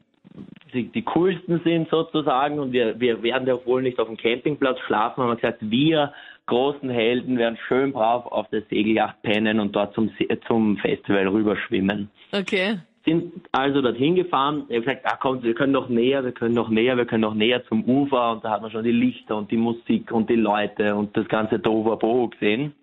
die, 0.74 0.86
die 0.86 1.02
coolsten 1.04 1.62
sind 1.64 1.90
sozusagen 1.90 2.60
und 2.60 2.72
wir, 2.72 3.00
wir 3.00 3.24
werden 3.24 3.48
ja 3.48 3.66
wohl 3.66 3.82
nicht 3.82 4.00
auf 4.00 4.08
dem 4.08 4.18
Campingplatz 4.18 4.80
schlafen, 4.82 5.24
haben 5.24 5.30
wir 5.30 5.36
gesagt, 5.36 5.60
wir 5.62 6.14
großen 6.52 6.90
Helden 6.90 7.38
werden 7.38 7.58
schön 7.68 7.94
brav 7.94 8.26
auf 8.26 8.50
der 8.50 8.62
Segelyacht 8.70 9.22
pennen 9.24 9.60
und 9.60 9.76
dort 9.76 9.96
zum, 9.96 10.10
See- 10.20 10.28
zum 10.48 10.78
Festival 10.78 11.28
rüberschwimmen 11.30 12.10
Okay. 12.34 12.78
sind 13.06 13.32
also 13.54 13.82
dorthin 13.82 14.16
gefahren. 14.16 14.66
Er 14.70 14.78
hat 14.80 14.86
gesagt, 14.86 15.06
ah, 15.06 15.16
kommt, 15.16 15.44
wir 15.44 15.54
können 15.56 15.72
noch 15.72 15.88
näher, 15.90 16.24
wir 16.24 16.34
können 16.34 16.54
noch 16.54 16.70
näher, 16.70 16.98
wir 16.98 17.06
können 17.06 17.22
noch 17.22 17.34
näher 17.34 17.64
zum 17.66 17.84
Ufer. 17.86 18.34
Und 18.34 18.44
da 18.44 18.52
hat 18.52 18.62
man 18.62 18.70
schon 18.70 18.84
die 18.84 18.92
Lichter 18.92 19.38
und 19.38 19.50
die 19.50 19.58
Musik 19.58 20.12
und 20.12 20.30
die 20.30 20.36
Leute 20.36 20.94
und 20.96 21.16
das 21.16 21.28
ganze 21.30 21.62
Tohuwabohu 21.62 22.30
gesehen. 22.30 22.74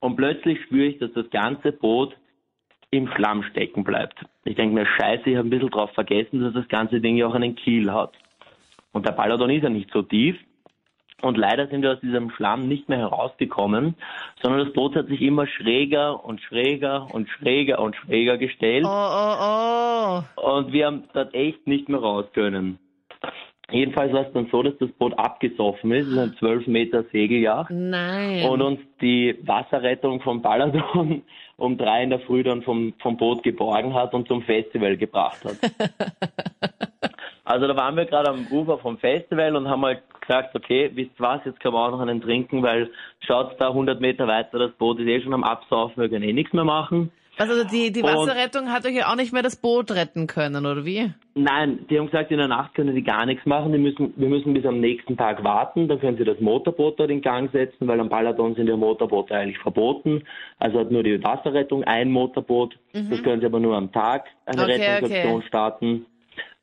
Und 0.00 0.16
plötzlich 0.16 0.60
spüre 0.62 0.86
ich, 0.86 0.98
dass 0.98 1.12
das 1.14 1.28
ganze 1.30 1.72
Boot 1.72 2.14
im 2.90 3.08
Schlamm 3.08 3.42
stecken 3.44 3.82
bleibt. 3.82 4.18
Ich 4.44 4.56
denke 4.56 4.74
mir, 4.74 4.86
scheiße, 4.86 5.30
ich 5.30 5.36
habe 5.36 5.48
ein 5.48 5.50
bisschen 5.50 5.70
drauf 5.70 5.90
vergessen, 5.94 6.42
dass 6.42 6.52
das 6.52 6.68
ganze 6.68 7.00
Ding 7.00 7.16
ja 7.16 7.26
auch 7.26 7.34
einen 7.34 7.54
Kiel 7.56 7.90
hat. 7.92 8.12
Und 8.92 9.06
der 9.06 9.12
Balaton 9.12 9.50
ist 9.50 9.62
ja 9.62 9.70
nicht 9.70 9.90
so 9.92 10.02
tief. 10.02 10.36
Und 11.22 11.36
leider 11.36 11.66
sind 11.68 11.82
wir 11.82 11.92
aus 11.92 12.00
diesem 12.00 12.30
Schlamm 12.30 12.66
nicht 12.66 12.88
mehr 12.88 12.98
herausgekommen, 12.98 13.94
sondern 14.42 14.64
das 14.64 14.72
Boot 14.72 14.96
hat 14.96 15.08
sich 15.08 15.20
immer 15.20 15.46
schräger 15.46 16.24
und 16.24 16.40
schräger 16.40 17.08
und 17.12 17.28
schräger 17.28 17.80
und 17.80 17.94
schräger 17.96 18.38
gestellt. 18.38 18.86
Oh, 18.86 18.88
oh, 18.88 20.22
oh. 20.36 20.56
Und 20.56 20.72
wir 20.72 20.86
haben 20.86 21.04
dort 21.12 21.34
echt 21.34 21.66
nicht 21.66 21.88
mehr 21.88 22.00
raus 22.00 22.26
können. 22.32 22.78
Jedenfalls 23.70 24.12
war 24.12 24.26
es 24.26 24.32
dann 24.32 24.48
so, 24.50 24.62
dass 24.62 24.76
das 24.78 24.90
Boot 24.92 25.16
abgesoffen 25.16 25.92
ist. 25.92 26.08
Es 26.08 26.12
ist 26.12 26.18
ein 26.18 26.34
12 26.38 26.66
Meter 26.66 27.04
Segeljacht. 27.12 27.70
Nein. 27.70 28.48
Und 28.48 28.62
uns 28.62 28.80
die 29.00 29.36
Wasserrettung 29.42 30.20
vom 30.20 30.42
Balaton 30.42 31.22
um 31.56 31.78
drei 31.78 32.02
in 32.02 32.10
der 32.10 32.20
Früh 32.20 32.42
dann 32.42 32.62
vom, 32.62 32.94
vom 33.00 33.16
Boot 33.16 33.42
geborgen 33.42 33.94
hat 33.94 34.14
und 34.14 34.26
zum 34.26 34.42
Festival 34.42 34.96
gebracht 34.96 35.44
hat. 35.44 35.56
Also 37.50 37.66
da 37.66 37.76
waren 37.76 37.96
wir 37.96 38.04
gerade 38.04 38.30
am 38.30 38.46
Ufer 38.52 38.78
vom 38.78 38.96
Festival 38.98 39.56
und 39.56 39.68
haben 39.68 39.84
halt 39.84 40.02
gesagt, 40.20 40.54
okay, 40.54 40.88
wisst 40.94 41.10
ihr 41.18 41.24
was, 41.24 41.40
jetzt 41.44 41.58
können 41.58 41.74
wir 41.74 41.80
auch 41.84 41.90
noch 41.90 41.98
einen 42.00 42.20
trinken, 42.20 42.62
weil 42.62 42.90
schaut 43.26 43.60
da 43.60 43.68
100 43.70 44.00
Meter 44.00 44.28
weiter, 44.28 44.58
das 44.60 44.70
Boot 44.72 45.00
ist 45.00 45.08
eh 45.08 45.20
schon 45.20 45.34
am 45.34 45.42
Absaufen, 45.42 46.00
wir 46.00 46.08
können 46.08 46.22
eh 46.28 46.32
nichts 46.32 46.52
mehr 46.52 46.62
machen. 46.62 47.10
Also 47.38 47.64
die, 47.64 47.90
die 47.90 48.02
Und- 48.02 48.08
Wasserrettung 48.08 48.70
hat 48.70 48.86
euch 48.86 48.94
ja 48.94 49.10
auch 49.10 49.16
nicht 49.16 49.32
mehr 49.32 49.42
das 49.42 49.56
Boot 49.56 49.90
retten 49.90 50.28
können, 50.28 50.64
oder 50.64 50.84
wie? 50.84 51.10
Nein, 51.34 51.86
die 51.90 51.98
haben 51.98 52.06
gesagt, 52.06 52.30
in 52.30 52.38
der 52.38 52.46
Nacht 52.48 52.74
können 52.74 52.94
die 52.94 53.02
gar 53.02 53.26
nichts 53.26 53.44
machen. 53.46 53.72
Die 53.72 53.78
müssen, 53.78 54.12
wir 54.16 54.28
müssen 54.28 54.52
bis 54.54 54.64
am 54.66 54.78
nächsten 54.78 55.16
Tag 55.16 55.42
warten. 55.42 55.88
Dann 55.88 55.98
können 56.00 56.18
sie 56.18 56.24
das 56.24 56.38
Motorboot 56.38 57.00
dort 57.00 57.10
in 57.10 57.22
Gang 57.22 57.50
setzen, 57.50 57.88
weil 57.88 57.98
am 57.98 58.10
Balaton 58.10 58.54
sind 58.56 58.68
ja 58.68 58.76
Motorboote 58.76 59.34
eigentlich 59.34 59.58
verboten. 59.58 60.22
Also 60.58 60.78
hat 60.80 60.90
nur 60.90 61.02
die 61.02 61.20
Wasserrettung 61.24 61.82
ein 61.84 62.10
Motorboot. 62.12 62.76
Das 62.92 63.22
können 63.22 63.40
sie 63.40 63.46
aber 63.46 63.58
nur 63.58 63.74
am 63.76 63.90
Tag 63.90 64.26
eine 64.44 64.62
Okay, 64.62 64.72
Rettungsaktion 64.72 65.34
okay. 65.36 65.46
starten. 65.48 66.06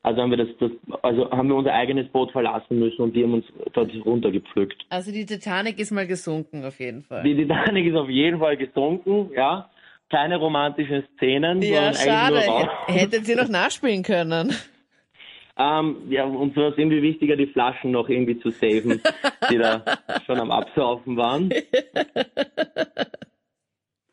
Also 0.02 0.22
haben 0.22 0.30
wir 0.30 0.38
das, 0.38 0.48
das, 0.60 0.70
also 1.02 1.30
haben 1.30 1.48
wir 1.48 1.56
unser 1.56 1.72
eigenes 1.74 2.08
Boot 2.08 2.30
verlassen 2.30 2.78
müssen 2.78 3.02
und 3.02 3.14
die 3.14 3.24
haben 3.24 3.34
uns 3.34 3.44
dort 3.72 3.90
runtergepflückt. 4.04 4.86
Also 4.90 5.12
die 5.12 5.26
Titanic 5.26 5.78
ist 5.78 5.90
mal 5.90 6.06
gesunken, 6.06 6.64
auf 6.64 6.78
jeden 6.78 7.02
Fall. 7.02 7.24
Die 7.24 7.34
Titanic 7.34 7.86
ist 7.86 7.96
auf 7.96 8.08
jeden 8.08 8.38
Fall 8.38 8.56
gesunken, 8.56 9.30
ja. 9.34 9.68
Keine 10.10 10.36
romantischen 10.38 11.04
Szenen, 11.16 11.60
ja, 11.60 11.92
sondern 11.92 12.42
schade. 12.42 12.70
Hättet 12.86 13.28
ihr 13.28 13.36
noch 13.36 13.48
nachspielen 13.48 14.02
können. 14.02 14.54
Ähm, 15.58 15.96
ja, 16.08 16.24
uns 16.24 16.56
war 16.56 16.68
es 16.68 16.78
irgendwie 16.78 17.02
wichtiger, 17.02 17.36
die 17.36 17.48
Flaschen 17.48 17.90
noch 17.90 18.08
irgendwie 18.08 18.38
zu 18.38 18.50
saven, 18.50 19.02
die 19.50 19.58
da 19.58 19.82
schon 20.26 20.38
am 20.38 20.52
Absaufen 20.52 21.16
waren. 21.16 21.50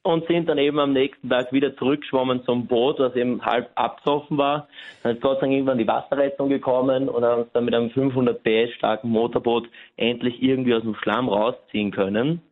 Und 0.06 0.28
sind 0.28 0.48
dann 0.48 0.60
eben 0.60 0.78
am 0.78 0.94
nächsten 0.94 1.30
Tag 1.32 1.52
wieder 1.52 1.76
zurückgeschwommen 1.78 2.44
zum 2.46 2.68
Boot, 2.68 3.00
das 3.00 3.16
eben 3.16 3.44
halb 3.44 3.72
abgesoffen 3.74 4.38
war. 4.38 4.68
Dann 5.02 5.16
ist 5.16 5.22
Gott 5.22 5.38
sei 5.38 5.48
Dank 5.48 5.54
irgendwann 5.54 5.80
die 5.80 5.88
Wasserrettung 5.88 6.48
gekommen 6.48 7.10
und 7.10 7.26
haben 7.26 7.42
uns 7.42 7.52
dann 7.54 7.66
mit 7.66 7.74
einem 7.74 7.90
500 7.90 8.44
PS 8.44 8.72
starken 8.76 9.10
Motorboot 9.10 9.68
endlich 9.98 10.44
irgendwie 10.44 10.76
aus 10.76 10.84
dem 10.84 10.94
Schlamm 10.94 11.28
rausziehen 11.28 11.90
können. 11.90 12.44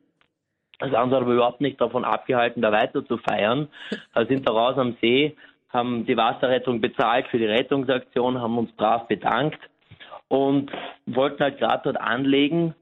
Das 0.79 0.89
hat 0.89 1.03
uns 1.03 1.13
aber 1.13 1.31
überhaupt 1.31 1.61
nicht 1.61 1.79
davon 1.79 2.05
abgehalten, 2.05 2.63
da 2.63 2.71
weiter 2.71 3.05
zu 3.05 3.19
feiern. 3.19 3.67
Wir 4.15 4.25
sind 4.25 4.49
da 4.49 4.51
raus 4.51 4.79
am 4.79 4.97
See, 4.99 5.35
haben 5.69 6.07
die 6.07 6.17
Wasserrettung 6.17 6.81
bezahlt 6.81 7.27
für 7.27 7.37
die 7.37 7.45
Rettungsaktion, 7.45 8.41
haben 8.41 8.57
uns 8.57 8.71
brav 8.71 9.07
bedankt 9.07 9.59
und 10.27 10.71
wollten 11.05 11.43
halt 11.43 11.59
gerade 11.59 11.83
dort 11.83 12.01
anlegen. 12.01 12.73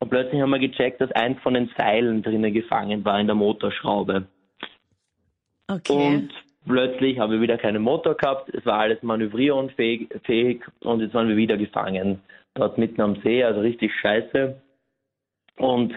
Und 0.00 0.10
plötzlich 0.10 0.40
haben 0.40 0.50
wir 0.50 0.58
gecheckt, 0.58 1.00
dass 1.00 1.10
eins 1.12 1.40
von 1.40 1.54
den 1.54 1.70
Seilen 1.76 2.22
drinnen 2.22 2.52
gefangen 2.52 3.04
war 3.04 3.20
in 3.20 3.26
der 3.26 3.34
Motorschraube. 3.34 4.26
Okay. 5.66 5.92
Und 5.92 6.30
plötzlich 6.66 7.18
haben 7.18 7.32
wir 7.32 7.40
wieder 7.40 7.58
keinen 7.58 7.82
Motor 7.82 8.16
gehabt, 8.16 8.48
es 8.54 8.64
war 8.64 8.78
alles 8.80 9.02
manövrierunfähig 9.02 10.08
fähig, 10.24 10.64
und 10.80 11.00
jetzt 11.00 11.14
waren 11.14 11.28
wir 11.28 11.36
wieder 11.36 11.56
gefangen. 11.56 12.20
Dort 12.54 12.78
mitten 12.78 13.00
am 13.00 13.16
See, 13.22 13.42
also 13.42 13.60
richtig 13.60 13.92
scheiße. 14.00 14.60
Und 15.56 15.94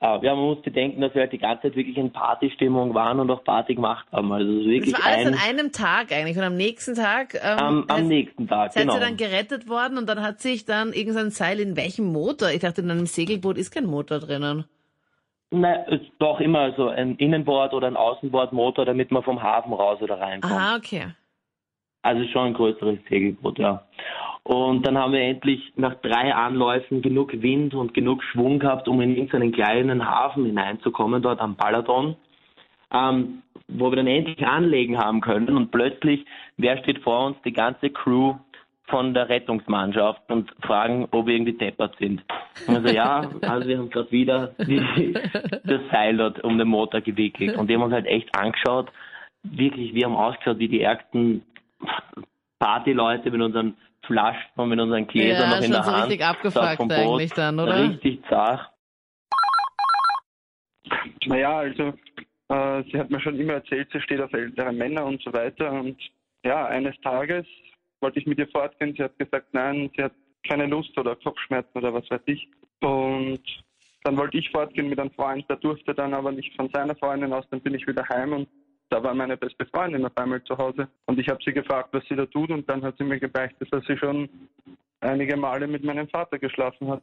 ja, 0.00 0.34
man 0.34 0.44
muss 0.44 0.62
bedenken, 0.62 1.00
dass 1.00 1.14
wir 1.14 1.22
halt 1.22 1.32
die 1.32 1.38
ganze 1.38 1.62
Zeit 1.62 1.76
wirklich 1.76 1.96
in 1.96 2.12
Partystimmung 2.12 2.92
waren 2.94 3.18
und 3.18 3.30
auch 3.30 3.42
Party 3.44 3.74
gemacht 3.74 4.06
haben. 4.12 4.30
Also 4.30 4.50
ist 4.52 4.58
das 4.58 4.66
wirklich 4.66 4.94
war 4.94 5.06
alles 5.06 5.26
ein, 5.26 5.34
an 5.34 5.40
einem 5.40 5.72
Tag 5.72 6.12
eigentlich. 6.12 6.36
Und 6.36 6.42
am 6.42 6.54
nächsten 6.54 6.94
Tag 6.94 7.34
ähm, 7.34 7.58
am, 7.58 7.84
am 7.88 7.96
seid- 7.96 8.06
nächsten 8.06 8.46
Tag, 8.46 8.72
seid 8.72 8.82
genau. 8.82 8.94
ihr 8.94 9.00
dann 9.00 9.16
gerettet 9.16 9.68
worden 9.68 9.96
und 9.96 10.06
dann 10.06 10.22
hat 10.22 10.40
sich 10.40 10.66
dann 10.66 10.92
irgendein 10.92 11.30
Seil 11.30 11.60
in 11.60 11.76
welchem 11.76 12.12
Motor? 12.12 12.50
Ich 12.50 12.60
dachte, 12.60 12.82
in 12.82 12.90
einem 12.90 13.06
Segelboot 13.06 13.56
ist 13.56 13.70
kein 13.70 13.86
Motor 13.86 14.18
drinnen. 14.18 14.66
Nein, 15.50 15.84
es 15.88 16.00
doch 16.18 16.40
immer 16.40 16.74
so 16.76 16.88
ein 16.88 17.16
Innenbord 17.16 17.72
oder 17.72 17.86
ein 17.86 17.96
Außenbordmotor, 17.96 18.84
damit 18.84 19.10
man 19.10 19.22
vom 19.22 19.42
Hafen 19.42 19.72
raus 19.72 20.02
oder 20.02 20.20
reinkommt. 20.20 20.52
Ah, 20.52 20.76
okay. 20.76 21.14
Also 22.06 22.24
schon 22.28 22.46
ein 22.46 22.54
größeres 22.54 23.00
Segelboot, 23.08 23.58
ja. 23.58 23.82
Und 24.44 24.86
dann 24.86 24.96
haben 24.96 25.12
wir 25.12 25.22
endlich 25.22 25.72
nach 25.74 25.94
drei 25.94 26.32
Anläufen 26.32 27.02
genug 27.02 27.32
Wind 27.42 27.74
und 27.74 27.94
genug 27.94 28.22
Schwung 28.22 28.60
gehabt, 28.60 28.86
um 28.86 29.00
in 29.00 29.16
irgendeinen 29.16 29.50
kleinen 29.50 30.08
Hafen 30.08 30.44
hineinzukommen, 30.44 31.20
dort 31.20 31.40
am 31.40 31.56
Balaton, 31.56 32.14
ähm, 32.94 33.42
wo 33.66 33.90
wir 33.90 33.96
dann 33.96 34.06
endlich 34.06 34.46
anlegen 34.46 34.98
haben 34.98 35.20
können. 35.20 35.48
Und 35.48 35.72
plötzlich, 35.72 36.24
wer 36.58 36.78
steht 36.78 37.00
vor 37.00 37.26
uns? 37.26 37.38
Die 37.44 37.52
ganze 37.52 37.90
Crew 37.90 38.36
von 38.84 39.12
der 39.12 39.28
Rettungsmannschaft 39.28 40.30
und 40.30 40.54
fragen, 40.62 41.08
ob 41.10 41.26
wir 41.26 41.34
irgendwie 41.34 41.54
deppert 41.54 41.96
sind. 41.98 42.22
Und 42.68 42.76
also 42.76 42.94
ja, 42.94 43.28
also 43.42 43.68
wir 43.68 43.78
haben 43.78 43.90
gerade 43.90 44.12
wieder 44.12 44.54
die, 44.58 45.12
das 45.64 45.80
Seil 45.90 46.18
dort 46.18 46.44
um 46.44 46.56
den 46.56 46.68
Motor 46.68 47.00
gewickelt. 47.00 47.56
Und 47.56 47.66
wir 47.66 47.74
haben 47.74 47.82
uns 47.82 47.94
halt 47.94 48.06
echt 48.06 48.32
angeschaut, 48.38 48.92
wirklich, 49.42 49.92
wir 49.92 50.04
haben 50.04 50.14
ausgeschaut 50.14 50.60
wie 50.60 50.68
die 50.68 50.82
ärgsten 50.82 51.42
Partyleute 52.58 53.30
mit 53.30 53.40
unseren 53.40 53.76
Flaschen 54.06 54.50
und 54.56 54.68
mit 54.70 54.80
unseren 54.80 55.06
Gläsern 55.06 55.50
Ja, 55.50 55.56
noch 55.56 55.64
in 55.64 55.72
der 55.72 55.82
so 55.82 55.92
Hand. 55.92 56.04
richtig 56.04 56.24
abgefuckt 56.24 56.78
Boot. 56.78 56.92
eigentlich 56.92 57.32
dann, 57.32 57.58
oder? 57.60 57.88
Richtig 57.90 58.20
zart. 58.28 58.70
Naja, 61.26 61.58
also 61.58 61.92
äh, 62.48 62.82
sie 62.90 62.98
hat 62.98 63.10
mir 63.10 63.20
schon 63.20 63.38
immer 63.38 63.54
erzählt, 63.54 63.88
sie 63.92 64.00
steht 64.00 64.20
auf 64.20 64.32
ältere 64.32 64.72
Männer 64.72 65.04
und 65.04 65.20
so 65.22 65.32
weiter. 65.32 65.72
Und 65.72 65.96
ja, 66.44 66.66
eines 66.66 66.94
Tages 67.00 67.44
wollte 68.00 68.20
ich 68.20 68.26
mit 68.26 68.38
ihr 68.38 68.48
fortgehen. 68.48 68.94
Sie 68.96 69.02
hat 69.02 69.18
gesagt, 69.18 69.48
nein, 69.52 69.90
sie 69.96 70.04
hat 70.04 70.12
keine 70.48 70.66
Lust 70.66 70.96
oder 70.96 71.16
Kopfschmerzen 71.16 71.76
oder 71.76 71.92
was 71.92 72.08
weiß 72.08 72.20
ich. 72.26 72.48
Und 72.80 73.40
dann 74.04 74.16
wollte 74.16 74.38
ich 74.38 74.50
fortgehen 74.50 74.88
mit 74.88 75.00
einem 75.00 75.10
Freund, 75.10 75.44
der 75.50 75.56
durfte 75.56 75.92
dann 75.92 76.14
aber 76.14 76.30
nicht 76.30 76.54
von 76.54 76.70
seiner 76.72 76.94
Freundin 76.94 77.32
aus, 77.32 77.44
dann 77.50 77.60
bin 77.60 77.74
ich 77.74 77.86
wieder 77.88 78.08
heim 78.08 78.32
und 78.32 78.48
da 78.88 79.02
war 79.02 79.14
meine 79.14 79.36
beste 79.36 79.66
Freundin 79.66 80.04
auf 80.04 80.16
einmal 80.16 80.42
zu 80.44 80.56
Hause. 80.56 80.88
Und 81.06 81.18
ich 81.18 81.28
habe 81.28 81.42
sie 81.44 81.52
gefragt, 81.52 81.88
was 81.92 82.04
sie 82.08 82.16
da 82.16 82.26
tut 82.26 82.50
und 82.50 82.68
dann 82.68 82.82
hat 82.82 82.96
sie 82.98 83.04
mir 83.04 83.18
gebeichtet, 83.18 83.68
dass 83.72 83.84
sie 83.86 83.96
schon 83.96 84.28
einige 85.00 85.36
Male 85.36 85.66
mit 85.66 85.84
meinem 85.84 86.08
Vater 86.08 86.38
geschlafen 86.38 86.88
hat. 86.88 87.02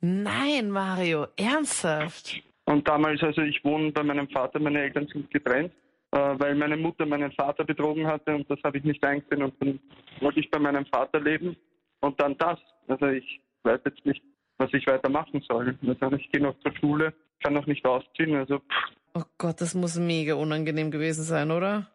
Nein, 0.00 0.70
Mario, 0.70 1.28
ernsthaft? 1.36 2.42
Und 2.64 2.86
damals, 2.88 3.22
also 3.22 3.42
ich 3.42 3.64
wohne 3.64 3.92
bei 3.92 4.02
meinem 4.02 4.28
Vater, 4.28 4.58
meine 4.58 4.82
Eltern 4.82 5.06
sind 5.08 5.30
getrennt, 5.30 5.72
äh, 6.12 6.18
weil 6.38 6.54
meine 6.54 6.76
Mutter 6.76 7.06
meinen 7.06 7.32
Vater 7.32 7.64
betrogen 7.64 8.06
hatte 8.06 8.34
und 8.34 8.50
das 8.50 8.58
habe 8.64 8.78
ich 8.78 8.84
nicht 8.84 9.02
eingesehen 9.04 9.42
und 9.42 9.54
dann 9.60 9.80
wollte 10.20 10.40
ich 10.40 10.50
bei 10.50 10.58
meinem 10.58 10.86
Vater 10.86 11.20
leben 11.20 11.56
und 12.00 12.20
dann 12.20 12.36
das. 12.38 12.58
Also 12.88 13.06
ich 13.06 13.40
weiß 13.62 13.80
jetzt 13.84 14.04
nicht, 14.04 14.22
was 14.58 14.72
ich 14.72 14.86
weiter 14.86 15.08
machen 15.08 15.42
soll. 15.48 15.76
Also 16.00 16.16
ich 16.16 16.30
gehe 16.30 16.42
noch 16.42 16.58
zur 16.60 16.74
Schule, 16.76 17.14
kann 17.42 17.54
noch 17.54 17.66
nicht 17.66 17.84
ausziehen, 17.84 18.34
also 18.36 18.58
pff, 18.58 18.92
Oh 19.14 19.22
Gott, 19.38 19.60
das 19.60 19.74
muss 19.74 19.96
mega 19.96 20.34
unangenehm 20.34 20.90
gewesen 20.90 21.22
sein, 21.24 21.50
oder? 21.50 21.86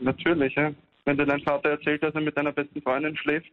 natürlich, 0.00 0.54
ja. 0.54 0.72
Wenn 1.04 1.16
dir 1.18 1.26
dein 1.26 1.40
Vater 1.42 1.70
erzählt, 1.70 2.02
dass 2.02 2.14
er 2.14 2.20
mit 2.20 2.36
deiner 2.36 2.52
besten 2.52 2.80
Freundin 2.82 3.16
schläft, 3.16 3.50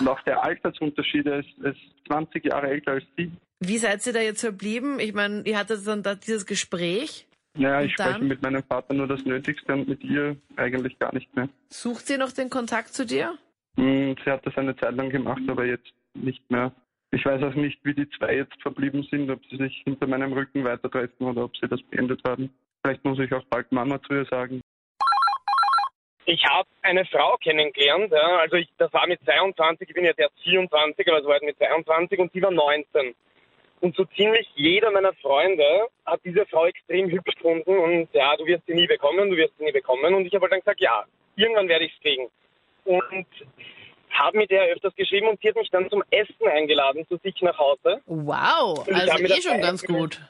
und 0.00 0.08
auch 0.08 0.20
der 0.22 0.42
Altersunterschied, 0.42 1.26
er 1.26 1.40
ist, 1.40 1.58
ist 1.58 1.78
20 2.08 2.44
Jahre 2.44 2.68
älter 2.68 2.92
als 2.92 3.04
sie. 3.16 3.30
Wie 3.60 3.78
seid 3.78 4.06
ihr 4.06 4.12
da 4.14 4.20
jetzt 4.20 4.40
verblieben? 4.40 4.98
Ich 4.98 5.12
meine, 5.12 5.42
ihr 5.42 5.58
hattet 5.58 5.86
dann 5.86 6.02
da 6.02 6.14
dieses 6.14 6.46
Gespräch. 6.46 7.26
Ja, 7.56 7.78
Und 7.78 7.84
ich 7.86 7.92
spreche 7.92 8.18
dann? 8.18 8.28
mit 8.28 8.42
meinem 8.42 8.62
Vater 8.64 8.94
nur 8.94 9.06
das 9.06 9.24
Nötigste 9.24 9.74
und 9.74 9.86
mit 9.88 10.02
ihr 10.02 10.36
eigentlich 10.56 10.98
gar 10.98 11.12
nicht 11.14 11.34
mehr. 11.36 11.48
Sucht 11.68 12.06
sie 12.06 12.16
noch 12.18 12.32
den 12.32 12.50
Kontakt 12.50 12.94
zu 12.94 13.04
dir? 13.06 13.36
Hm, 13.76 14.16
Sie 14.24 14.30
hat 14.30 14.44
das 14.46 14.56
eine 14.56 14.74
Zeit 14.76 14.94
lang 14.96 15.10
gemacht, 15.10 15.42
aber 15.48 15.64
jetzt 15.66 15.92
nicht 16.14 16.50
mehr. 16.50 16.72
Ich 17.14 17.24
weiß 17.24 17.44
auch 17.44 17.54
nicht, 17.54 17.78
wie 17.84 17.94
die 17.94 18.10
zwei 18.10 18.34
jetzt 18.34 18.60
verblieben 18.60 19.06
sind, 19.08 19.30
ob 19.30 19.40
sie 19.46 19.56
sich 19.56 19.82
hinter 19.84 20.08
meinem 20.08 20.32
Rücken 20.32 20.64
weiter 20.64 20.90
treffen 20.90 21.26
oder 21.26 21.44
ob 21.44 21.56
sie 21.56 21.68
das 21.68 21.80
beendet 21.82 22.20
haben. 22.26 22.52
Vielleicht 22.82 23.04
muss 23.04 23.20
ich 23.20 23.32
auch 23.32 23.44
bald 23.50 23.70
Mama 23.70 24.02
zu 24.02 24.14
ihr 24.14 24.24
sagen. 24.24 24.60
Ich 26.26 26.44
habe 26.46 26.68
eine 26.82 27.04
Frau 27.04 27.36
kennengelernt, 27.36 28.10
ja, 28.10 28.38
also 28.38 28.56
ich, 28.56 28.68
das 28.78 28.92
war 28.92 29.06
mit 29.06 29.20
22, 29.24 29.88
ich 29.88 29.94
bin 29.94 30.04
jetzt 30.04 30.18
erst 30.18 30.34
24, 30.42 31.06
aber 31.06 31.18
es 31.18 31.24
war 31.24 31.34
halt 31.34 31.44
mit 31.44 31.56
22 31.56 32.18
und 32.18 32.32
sie 32.32 32.42
war 32.42 32.50
19. 32.50 33.14
Und 33.80 33.94
so 33.94 34.04
ziemlich 34.16 34.50
jeder 34.56 34.90
meiner 34.90 35.12
Freunde 35.14 35.86
hat 36.06 36.20
diese 36.24 36.46
Frau 36.46 36.66
extrem 36.66 37.10
hübsch 37.10 37.34
gefunden 37.36 37.78
und 37.78 38.08
ja, 38.12 38.34
du 38.36 38.44
wirst 38.46 38.66
sie 38.66 38.74
nie 38.74 38.88
bekommen, 38.88 39.30
du 39.30 39.36
wirst 39.36 39.56
sie 39.58 39.64
nie 39.64 39.72
bekommen. 39.72 40.14
Und 40.14 40.26
ich 40.26 40.34
habe 40.34 40.42
halt 40.42 40.52
dann 40.52 40.60
gesagt, 40.60 40.80
ja, 40.80 41.04
irgendwann 41.36 41.68
werde 41.68 41.84
ich 41.84 41.92
es 41.94 42.00
kriegen. 42.00 42.28
Und 42.84 43.26
habe 44.14 44.38
mit 44.38 44.50
der 44.50 44.64
öfters 44.66 44.94
geschrieben 44.96 45.28
und 45.28 45.40
sie 45.40 45.48
hat 45.48 45.56
mich 45.56 45.70
dann 45.70 45.90
zum 45.90 46.02
Essen 46.10 46.46
eingeladen 46.46 47.06
zu 47.08 47.16
sich 47.18 47.40
nach 47.42 47.58
Hause. 47.58 48.00
Wow, 48.06 48.86
also 48.88 49.24
eh 49.24 49.42
schon 49.42 49.60
ganz 49.60 49.82
gut. 49.82 50.20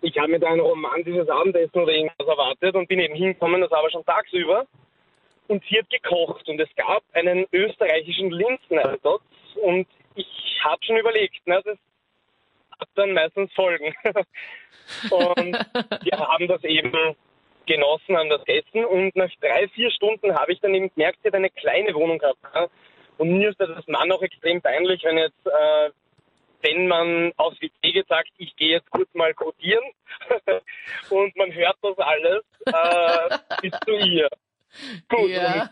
Ich 0.00 0.16
habe 0.16 0.28
mir 0.28 0.38
da 0.38 0.48
ein 0.48 0.60
romantisches 0.60 1.28
Abendessen 1.28 1.80
oder 1.80 1.92
irgendwas 1.92 2.26
erwartet 2.26 2.74
und 2.74 2.88
bin 2.88 3.00
eben 3.00 3.14
hingekommen, 3.14 3.60
das 3.60 3.70
war 3.70 3.80
aber 3.80 3.90
schon 3.90 4.04
tagsüber. 4.04 4.66
Und 5.48 5.64
sie 5.68 5.78
hat 5.78 5.90
gekocht 5.90 6.48
und 6.48 6.60
es 6.60 6.68
gab 6.76 7.02
einen 7.14 7.46
österreichischen 7.52 8.30
Linseneintopf 8.30 9.22
und 9.62 9.88
ich 10.14 10.60
habe 10.62 10.84
schon 10.84 10.98
überlegt, 10.98 11.46
ne, 11.46 11.60
das 11.64 11.78
hat 12.78 12.88
dann 12.94 13.12
meistens 13.12 13.52
Folgen. 13.54 13.94
und 15.10 15.52
wir 16.02 16.18
haben 16.18 16.48
das 16.48 16.62
eben 16.64 16.92
genossen, 17.66 18.16
haben 18.16 18.30
das 18.30 18.42
Essen 18.46 18.84
und 18.84 19.16
nach 19.16 19.30
drei, 19.40 19.68
vier 19.68 19.90
Stunden 19.90 20.34
habe 20.34 20.52
ich 20.52 20.60
dann 20.60 20.74
eben 20.74 20.90
gemerkt, 20.94 21.18
sie 21.22 21.28
hat 21.28 21.34
eine 21.34 21.50
kleine 21.50 21.94
Wohnung 21.94 22.18
gehabt. 22.18 22.38
Und 23.18 23.30
mir 23.36 23.50
ist 23.50 23.60
das 23.60 23.70
als 23.70 23.86
Mann 23.88 24.10
auch 24.12 24.22
extrem 24.22 24.62
peinlich, 24.62 25.02
wenn 25.04 25.18
jetzt 25.18 25.46
äh, 25.46 25.90
wenn 26.62 26.88
man 26.88 27.32
aufs 27.36 27.60
WC 27.60 27.92
geht, 27.92 28.08
sagt, 28.08 28.30
ich 28.38 28.54
gehe 28.56 28.70
jetzt 28.70 28.90
kurz 28.90 29.08
mal 29.14 29.32
kodieren 29.34 29.84
und 31.10 31.36
man 31.36 31.52
hört 31.52 31.76
das 31.82 31.96
alles 31.98 32.42
äh, 32.66 33.38
bis 33.62 33.72
zu 33.84 33.92
ihr. 33.92 34.28
Gut, 35.08 35.30
Ja. 35.30 35.70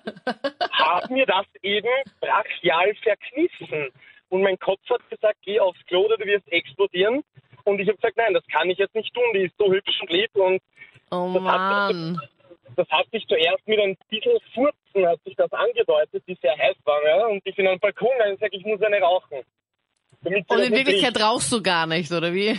habe 0.72 1.12
mir 1.12 1.26
das 1.26 1.46
eben 1.62 1.88
brachial 2.20 2.94
verkniffen. 3.02 3.90
Und 4.28 4.42
mein 4.42 4.58
Kopf 4.58 4.80
hat 4.90 5.08
gesagt, 5.10 5.38
geh 5.42 5.58
aufs 5.60 5.84
Klo 5.86 6.04
oder 6.06 6.16
du 6.16 6.24
wirst 6.26 6.50
explodieren. 6.52 7.22
Und 7.64 7.80
ich 7.80 7.88
habe 7.88 7.96
gesagt, 7.96 8.16
nein, 8.16 8.34
das 8.34 8.46
kann 8.46 8.70
ich 8.70 8.78
jetzt 8.78 8.94
nicht 8.94 9.12
tun, 9.14 9.24
die 9.34 9.46
ist 9.46 9.56
so 9.58 9.72
hübsch 9.72 10.00
und 10.00 10.10
lieb. 10.10 10.34
Und 10.34 10.60
Oh 11.10 11.32
das 11.34 11.42
hat, 11.44 11.88
sich, 11.92 11.96
Mann. 11.96 12.20
Das 12.74 12.88
hat 12.90 13.06
sich 13.12 13.24
zuerst 13.28 13.66
mit 13.66 13.78
ein 13.78 13.96
bisschen 14.08 14.38
Furzen, 14.54 15.06
hat 15.06 15.22
sich 15.24 15.36
das 15.36 15.52
angedeutet, 15.52 16.22
die 16.26 16.36
sehr 16.40 16.56
heiß 16.56 16.76
war. 16.84 17.02
Ja? 17.06 17.26
Und 17.26 17.42
ich 17.44 17.54
bin 17.54 17.66
am 17.68 17.78
Balkon 17.78 18.08
und 18.28 18.40
sage, 18.40 18.56
ich 18.56 18.64
muss 18.64 18.80
eine 18.82 19.00
rauchen. 19.00 19.38
Und 20.24 20.34
in 20.34 20.72
Wirklichkeit 20.72 21.14
riecht. 21.16 21.22
rauchst 21.24 21.52
du 21.52 21.62
gar 21.62 21.86
nicht, 21.86 22.10
oder 22.10 22.32
wie? 22.32 22.58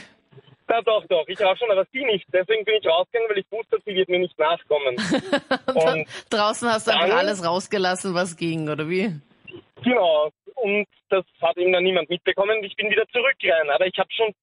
Ja, 0.70 0.82
doch, 0.82 1.06
doch. 1.08 1.28
Ich 1.28 1.40
rauche 1.42 1.58
schon, 1.58 1.72
aber 1.72 1.86
sie 1.92 2.04
nicht. 2.04 2.26
Deswegen 2.32 2.66
bin 2.66 2.76
ich 2.82 2.88
rausgegangen, 2.88 3.30
weil 3.30 3.40
ich 3.40 3.52
wusste, 3.52 3.78
sie 3.86 3.96
wird 3.96 4.10
mir 4.10 4.20
nicht 4.20 4.38
nachkommen. 4.38 4.96
Und 5.68 6.08
Draußen 6.30 6.70
hast 6.70 6.88
du 6.88 6.92
einfach 6.92 7.08
dann- 7.08 7.18
alles 7.18 7.46
rausgelassen, 7.46 8.14
was 8.14 8.36
ging, 8.38 8.70
oder 8.70 8.88
wie? 8.90 9.12
genau. 9.84 10.30
Und 10.56 10.88
das 11.10 11.24
hat 11.42 11.58
eben 11.58 11.72
dann 11.72 11.84
niemand 11.84 12.10
mitbekommen. 12.10 12.64
Ich 12.64 12.76
bin 12.76 12.90
wieder 12.90 13.08
zurückgerannt. 13.10 13.70
Aber 13.70 13.86
ich 13.86 13.98
habe 13.98 14.10
schon 14.12 14.34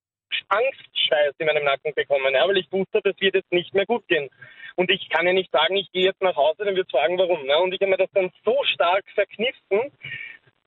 Angstschweiß 0.48 1.34
in 1.38 1.46
meinem 1.46 1.64
Nacken 1.64 1.92
bekommen, 1.94 2.34
ja, 2.34 2.46
weil 2.46 2.58
ich 2.58 2.70
wusste, 2.70 3.00
das 3.02 3.14
wird 3.20 3.34
jetzt 3.34 3.52
nicht 3.52 3.74
mehr 3.74 3.86
gut 3.86 4.06
gehen. 4.08 4.28
Und 4.76 4.90
ich 4.90 5.08
kann 5.08 5.26
ja 5.26 5.32
nicht 5.32 5.52
sagen, 5.52 5.76
ich 5.76 5.90
gehe 5.92 6.04
jetzt 6.04 6.20
nach 6.20 6.36
Hause, 6.36 6.64
dann 6.64 6.74
wird 6.74 6.90
fragen, 6.90 7.18
warum. 7.18 7.44
Ne? 7.46 7.58
Und 7.58 7.72
ich 7.72 7.80
habe 7.80 7.90
mir 7.90 7.96
das 7.96 8.10
dann 8.12 8.30
so 8.44 8.56
stark 8.64 9.04
verkniffen, 9.14 9.92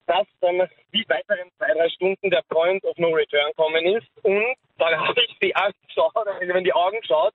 dass 0.06 0.26
dann 0.40 0.68
wie 0.92 1.06
weiteren 1.10 1.52
zwei, 1.58 1.74
drei 1.74 1.90
Stunden 1.90 2.30
der 2.30 2.44
Point 2.50 2.84
of 2.86 2.98
No 2.98 3.10
Return 3.10 3.52
kommen 3.56 3.86
ist. 3.86 4.08
Und 4.24 4.56
dann 4.78 5.00
habe 5.08 5.22
ich 5.22 5.36
sie 5.42 5.54
angeschaut, 5.54 6.16
also 6.16 6.54
in 6.54 6.64
die 6.64 6.74
Augen 6.74 7.00
geschaut 7.02 7.34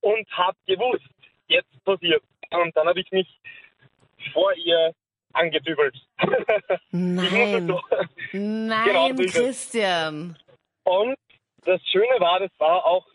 und 0.00 0.28
habe 0.30 0.56
gewusst, 0.66 1.04
jetzt 1.48 1.84
passiert. 1.84 2.22
Und 2.50 2.76
dann 2.76 2.86
habe 2.86 3.00
ich 3.00 3.10
mich 3.10 3.28
vor 4.32 4.52
ihr 4.54 4.92
angedübelt. 5.32 5.96
Nein. 6.90 7.66
Genau, 7.66 9.08
Nein, 9.08 9.18
es. 9.18 9.34
Christian. 9.34 10.38
Und 10.84 11.16
das 11.64 11.80
Schöne 11.90 12.20
war, 12.20 12.40
das 12.40 12.50
war 12.58 12.84
auch 12.84 13.06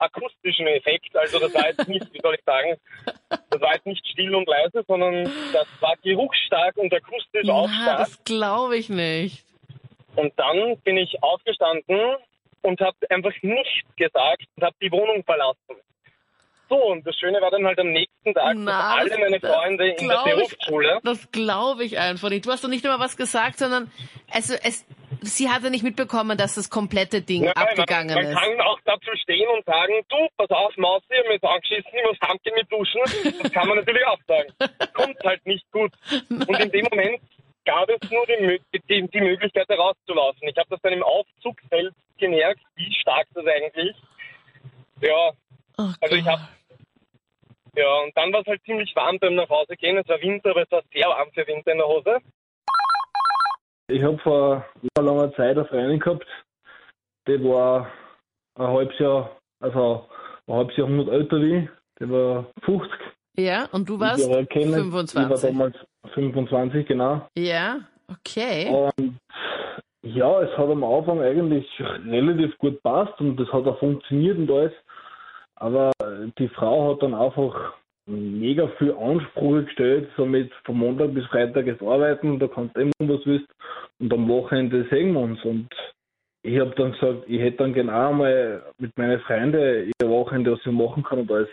mit 0.00 0.12
akustischem 0.14 0.66
Effekt. 0.66 1.16
Also 1.16 1.38
das 1.38 1.54
war 1.54 1.66
jetzt 1.68 1.88
nicht, 1.88 2.12
wie 2.12 2.20
soll 2.20 2.34
ich 2.34 2.44
sagen, 2.44 2.76
das 3.28 3.60
war 3.60 3.74
jetzt 3.74 3.86
nicht 3.86 4.06
still 4.06 4.34
und 4.34 4.46
leise, 4.48 4.84
sondern 4.86 5.24
das 5.52 5.66
war 5.80 5.94
geruchsstark 6.02 6.76
und 6.76 6.92
akustisch 6.92 7.48
auch 7.48 7.68
Na, 7.70 7.82
stark. 7.82 7.98
das 7.98 8.24
glaube 8.24 8.76
ich 8.76 8.88
nicht. 8.88 9.44
Und 10.16 10.32
dann 10.38 10.78
bin 10.80 10.96
ich 10.96 11.22
aufgestanden 11.22 12.00
und 12.62 12.80
habe 12.80 12.96
einfach 13.10 13.32
nichts 13.42 13.94
gesagt 13.96 14.44
und 14.56 14.64
habe 14.64 14.76
die 14.80 14.90
Wohnung 14.90 15.22
verlassen. 15.24 15.58
So, 16.68 16.74
und 16.84 17.06
das 17.06 17.14
Schöne 17.16 17.40
war 17.40 17.50
dann 17.52 17.64
halt 17.64 17.78
am 17.78 17.92
nächsten 17.92 18.34
Tag, 18.34 18.56
Na, 18.56 18.96
dass 19.04 19.12
alle 19.12 19.18
meine 19.20 19.38
Freunde 19.38 19.88
in 19.90 19.96
der 19.98 20.06
glaub 20.08 20.26
ich- 20.26 20.34
Berufsschule 20.34 20.98
Das 21.04 21.30
glaube 21.30 21.84
ich 21.84 21.96
einfach 21.98 22.28
nicht. 22.28 22.44
Du 22.44 22.50
hast 22.50 22.64
doch 22.64 22.68
nicht 22.68 22.84
nur 22.84 22.98
was 22.98 23.16
gesagt, 23.16 23.58
sondern 23.58 23.88
also 24.32 24.54
es, 24.64 24.84
sie 25.26 25.48
hatte 25.50 25.70
nicht 25.70 25.82
mitbekommen, 25.82 26.38
dass 26.38 26.54
das 26.54 26.70
komplette 26.70 27.22
Ding 27.22 27.44
Nein, 27.44 27.54
abgegangen 27.54 28.14
man, 28.14 28.24
man 28.24 28.32
ist. 28.32 28.38
kann 28.38 28.60
auch 28.60 28.78
dazu 28.84 29.10
stehen 29.22 29.48
und 29.48 29.64
sagen, 29.64 29.94
du, 30.08 30.28
pass 30.36 30.50
auf, 30.50 30.76
Maus, 30.76 31.02
ich 31.10 31.18
hab 31.18 31.28
mich 31.28 31.42
angeschissen, 31.42 31.90
ich 31.92 32.04
muss 32.04 32.28
heimgehen 32.28 32.54
mit 32.56 32.72
duschen. 32.72 33.00
Das 33.42 33.52
kann 33.52 33.68
man 33.68 33.78
natürlich 33.78 34.06
auch 34.06 34.20
sagen. 34.26 34.52
Kommt 34.94 35.18
halt 35.24 35.44
nicht 35.46 35.70
gut. 35.72 35.92
Und 36.30 36.60
in 36.60 36.70
dem 36.70 36.86
Moment 36.90 37.20
gab 37.64 37.88
es 37.88 38.10
nur 38.10 38.24
die, 38.26 38.60
die, 38.88 39.08
die 39.08 39.20
Möglichkeit, 39.20 39.66
da 39.68 39.74
rauszulaufen. 39.74 40.48
Ich 40.48 40.56
habe 40.56 40.68
das 40.70 40.80
dann 40.82 40.92
im 40.92 41.02
Aufzugfeld 41.02 41.92
gemerkt, 42.18 42.60
wie 42.76 42.94
stark 42.94 43.26
das 43.34 43.44
eigentlich 43.46 43.94
Ja, 45.00 45.32
Oh 45.78 45.90
also 46.00 46.16
ich 46.16 46.26
hab. 46.26 46.40
Ja, 47.76 47.92
und 48.00 48.16
dann 48.16 48.32
war 48.32 48.40
es 48.40 48.46
halt 48.46 48.62
ziemlich 48.64 48.94
warm 48.96 49.18
beim 49.18 49.34
nach 49.34 49.50
Hause 49.50 49.76
gehen. 49.76 49.98
Es 49.98 50.08
war 50.08 50.20
Winter, 50.22 50.50
aber 50.50 50.62
es 50.62 50.70
war 50.70 50.82
sehr 50.92 51.08
warm 51.08 51.30
für 51.32 51.46
Winter 51.46 51.72
in 51.72 51.78
der 51.78 51.86
Hose. 51.86 52.18
Ich 53.88 54.02
habe 54.02 54.18
vor 54.18 54.64
langer, 54.98 55.32
Zeit 55.34 55.56
eine 55.56 55.64
Freundin 55.66 56.00
gehabt, 56.00 56.26
die 57.28 57.42
war 57.44 57.88
ein 58.58 58.66
halbes 58.66 58.98
Jahr, 58.98 59.36
also 59.60 60.06
ein 60.48 60.54
halbes 60.54 60.76
Jahrhundert 60.76 61.08
älter 61.08 61.40
wie 61.40 61.56
ich. 61.58 61.68
Die 62.00 62.10
war 62.10 62.46
50. 62.64 62.90
Ja, 63.38 63.68
und 63.70 63.88
du 63.88 63.94
Ich 63.94 64.00
warst 64.00 64.28
war 64.28 64.44
kennen. 64.44 64.74
Ich 64.74 64.92
war 64.92 65.06
25. 65.06 65.40
damals 65.40 65.76
25, 66.14 66.86
genau. 66.86 67.28
Ja, 67.36 67.80
okay. 68.08 68.68
Und 68.68 69.18
ja, 70.02 70.40
es 70.42 70.58
hat 70.58 70.68
am 70.68 70.82
Anfang 70.82 71.20
eigentlich 71.20 71.66
relativ 71.78 72.58
gut 72.58 72.82
passt 72.82 73.20
und 73.20 73.36
das 73.36 73.52
hat 73.52 73.66
auch 73.66 73.78
funktioniert 73.78 74.36
und 74.36 74.50
alles. 74.50 74.72
Aber 75.54 75.92
die 76.38 76.48
Frau 76.48 76.92
hat 76.92 77.02
dann 77.02 77.14
einfach 77.14 77.74
mega 78.08 78.68
viel 78.78 78.92
Ansprüche 78.92 79.64
gestellt, 79.64 80.10
so 80.16 80.26
mit 80.26 80.52
von 80.64 80.76
Montag 80.76 81.14
bis 81.14 81.26
Freitag 81.26 81.66
ist 81.66 81.82
arbeiten, 81.82 82.38
da 82.38 82.48
kannst 82.48 82.76
du 82.76 82.80
immer 82.80 82.92
was 83.00 83.24
willst 83.26 83.46
und 83.98 84.12
am 84.12 84.28
Wochenende 84.28 84.86
sehen 84.90 85.12
wir 85.12 85.20
uns. 85.20 85.44
Und 85.44 85.68
ich 86.42 86.58
habe 86.60 86.74
dann 86.76 86.92
gesagt, 86.92 87.24
ich 87.26 87.40
hätte 87.40 87.58
dann 87.58 87.72
genau 87.72 88.12
mal 88.12 88.62
mit 88.78 88.96
meinen 88.96 89.20
Freunden 89.20 89.92
ihr 90.00 90.08
Wochenende, 90.08 90.52
was 90.52 90.60
ich 90.60 90.72
machen 90.72 91.02
kann 91.02 91.20
und 91.20 91.30
alles. 91.30 91.48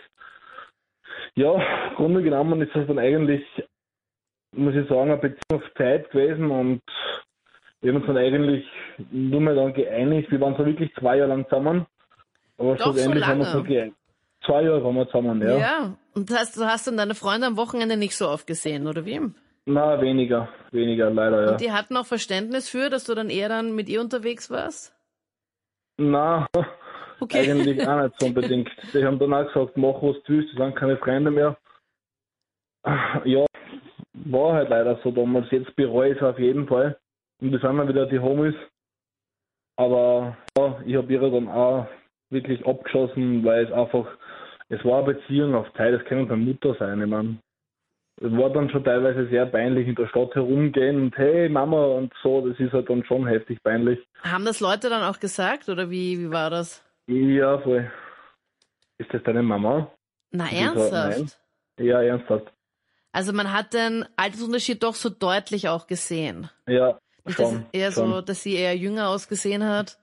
Ja, 1.34 1.54
im 1.88 1.96
Grunde 1.96 2.22
genommen 2.22 2.60
ist 2.60 2.74
das 2.74 2.86
dann 2.86 2.98
eigentlich, 2.98 3.44
muss 4.52 4.74
ich 4.74 4.88
sagen, 4.88 5.10
eine 5.10 5.16
Beziehung 5.16 5.62
auf 5.62 5.74
Zeit 5.76 6.10
gewesen 6.10 6.50
und 6.50 6.82
wir 7.80 7.92
haben 7.92 8.00
uns 8.00 8.06
dann 8.06 8.16
eigentlich 8.16 8.66
nur 9.10 9.40
mehr 9.40 9.54
dann 9.54 9.74
geeinigt. 9.74 10.30
Wir 10.30 10.40
waren 10.40 10.56
so 10.56 10.64
wirklich 10.64 10.94
zwei 10.94 11.18
Jahre 11.18 11.30
lang 11.30 11.44
zusammen. 11.48 11.86
Aber 12.56 12.76
Doch, 12.76 12.86
so 12.86 12.92
schlussendlich 12.92 13.26
haben 13.26 13.38
wir 13.38 13.44
uns 13.44 13.52
dann 13.52 13.64
geeinigt. 13.64 13.96
Zwei 14.46 14.62
Jahre 14.62 14.84
waren 14.84 14.94
wir 14.94 15.06
zusammen, 15.06 15.42
ja. 15.42 15.58
Ja. 15.58 15.96
Und 16.14 16.30
das 16.30 16.38
heißt, 16.38 16.56
du 16.56 16.64
hast 16.64 16.86
dann 16.86 16.96
deine 16.96 17.14
Freunde 17.14 17.46
am 17.46 17.56
Wochenende 17.56 17.96
nicht 17.96 18.16
so 18.16 18.28
oft 18.28 18.46
gesehen, 18.46 18.86
oder 18.86 19.04
wie? 19.04 19.20
Na, 19.66 20.00
weniger, 20.00 20.48
weniger, 20.72 21.10
leider, 21.10 21.44
ja. 21.44 21.50
Und 21.52 21.60
die 21.60 21.72
hatten 21.72 21.96
auch 21.96 22.06
Verständnis 22.06 22.68
für, 22.68 22.90
dass 22.90 23.04
du 23.04 23.14
dann 23.14 23.30
eher 23.30 23.48
dann 23.48 23.74
mit 23.74 23.88
ihr 23.88 24.00
unterwegs 24.00 24.50
warst? 24.50 24.94
Na, 25.96 26.46
Okay. 27.20 27.50
eigentlich 27.50 27.86
auch 27.86 28.02
nicht 28.02 28.14
so 28.18 28.26
unbedingt. 28.26 28.70
Die 28.92 29.04
haben 29.04 29.18
dann 29.18 29.32
auch 29.32 29.46
gesagt, 29.46 29.76
mach 29.76 30.02
was 30.02 30.22
du 30.24 30.34
willst, 30.34 30.52
die 30.52 30.56
sind 30.56 30.76
keine 30.76 30.96
Freunde 30.98 31.30
mehr. 31.30 31.56
Ja, 33.24 33.46
war 34.12 34.52
halt 34.52 34.68
leider 34.68 35.00
so 35.02 35.10
damals. 35.10 35.50
Jetzt 35.50 35.74
bereue 35.76 36.10
ich 36.12 36.16
es 36.16 36.22
auf 36.22 36.38
jeden 36.38 36.66
Fall. 36.66 36.98
Und 37.40 37.52
wir 37.52 37.58
sind 37.58 37.78
dann 37.78 37.88
wieder 37.88 38.06
die 38.06 38.18
Homies. 38.18 38.54
Aber 39.76 40.36
ja, 40.58 40.82
ich 40.84 40.96
habe 40.96 41.12
ihre 41.12 41.30
dann 41.30 41.48
auch 41.48 41.86
wirklich 42.30 42.64
abgeschossen, 42.66 43.44
weil 43.44 43.64
es 43.64 43.72
einfach, 43.72 44.06
es 44.68 44.84
war 44.84 45.02
eine 45.04 45.14
Beziehung 45.14 45.54
auf 45.54 45.72
Zeit, 45.74 45.94
das 45.94 46.04
kann 46.04 46.28
dann 46.28 46.44
Mutter 46.44 46.74
sein, 46.78 47.00
ich 47.00 47.08
meine. 47.08 47.38
Es 48.20 48.30
war 48.30 48.50
dann 48.50 48.70
schon 48.70 48.84
teilweise 48.84 49.28
sehr 49.28 49.46
peinlich 49.46 49.88
in 49.88 49.96
der 49.96 50.06
Stadt 50.06 50.34
herumgehen 50.34 51.02
und 51.02 51.16
hey 51.18 51.48
Mama 51.48 51.84
und 51.84 52.12
so, 52.22 52.46
das 52.46 52.58
ist 52.60 52.72
halt 52.72 52.88
dann 52.88 53.04
schon 53.04 53.26
heftig 53.26 53.60
peinlich. 53.62 53.98
Haben 54.22 54.44
das 54.44 54.60
Leute 54.60 54.88
dann 54.88 55.02
auch 55.02 55.18
gesagt, 55.18 55.68
oder 55.68 55.90
wie, 55.90 56.18
wie 56.20 56.30
war 56.30 56.48
das? 56.48 56.82
Ja, 57.08 57.58
voll. 57.58 57.90
Ist 58.98 59.12
das 59.12 59.22
deine 59.24 59.42
Mama? 59.42 59.92
Na, 60.30 60.48
ernsthaft? 60.50 61.18
Nein. 61.18 61.86
Ja, 61.86 62.02
ernsthaft. 62.02 62.52
Also 63.12 63.32
man 63.32 63.52
hat 63.52 63.74
den 63.74 64.04
Altersunterschied 64.16 64.82
doch 64.82 64.94
so 64.94 65.10
deutlich 65.10 65.68
auch 65.68 65.86
gesehen. 65.86 66.50
Ja, 66.68 66.98
Nicht, 67.24 67.38
dass 67.38 67.50
schon. 67.50 67.66
es 67.72 67.80
eher 67.80 67.92
schon. 67.92 68.10
so, 68.10 68.20
dass 68.20 68.42
sie 68.42 68.54
eher 68.54 68.76
jünger 68.76 69.08
ausgesehen 69.08 69.64
hat. 69.64 69.98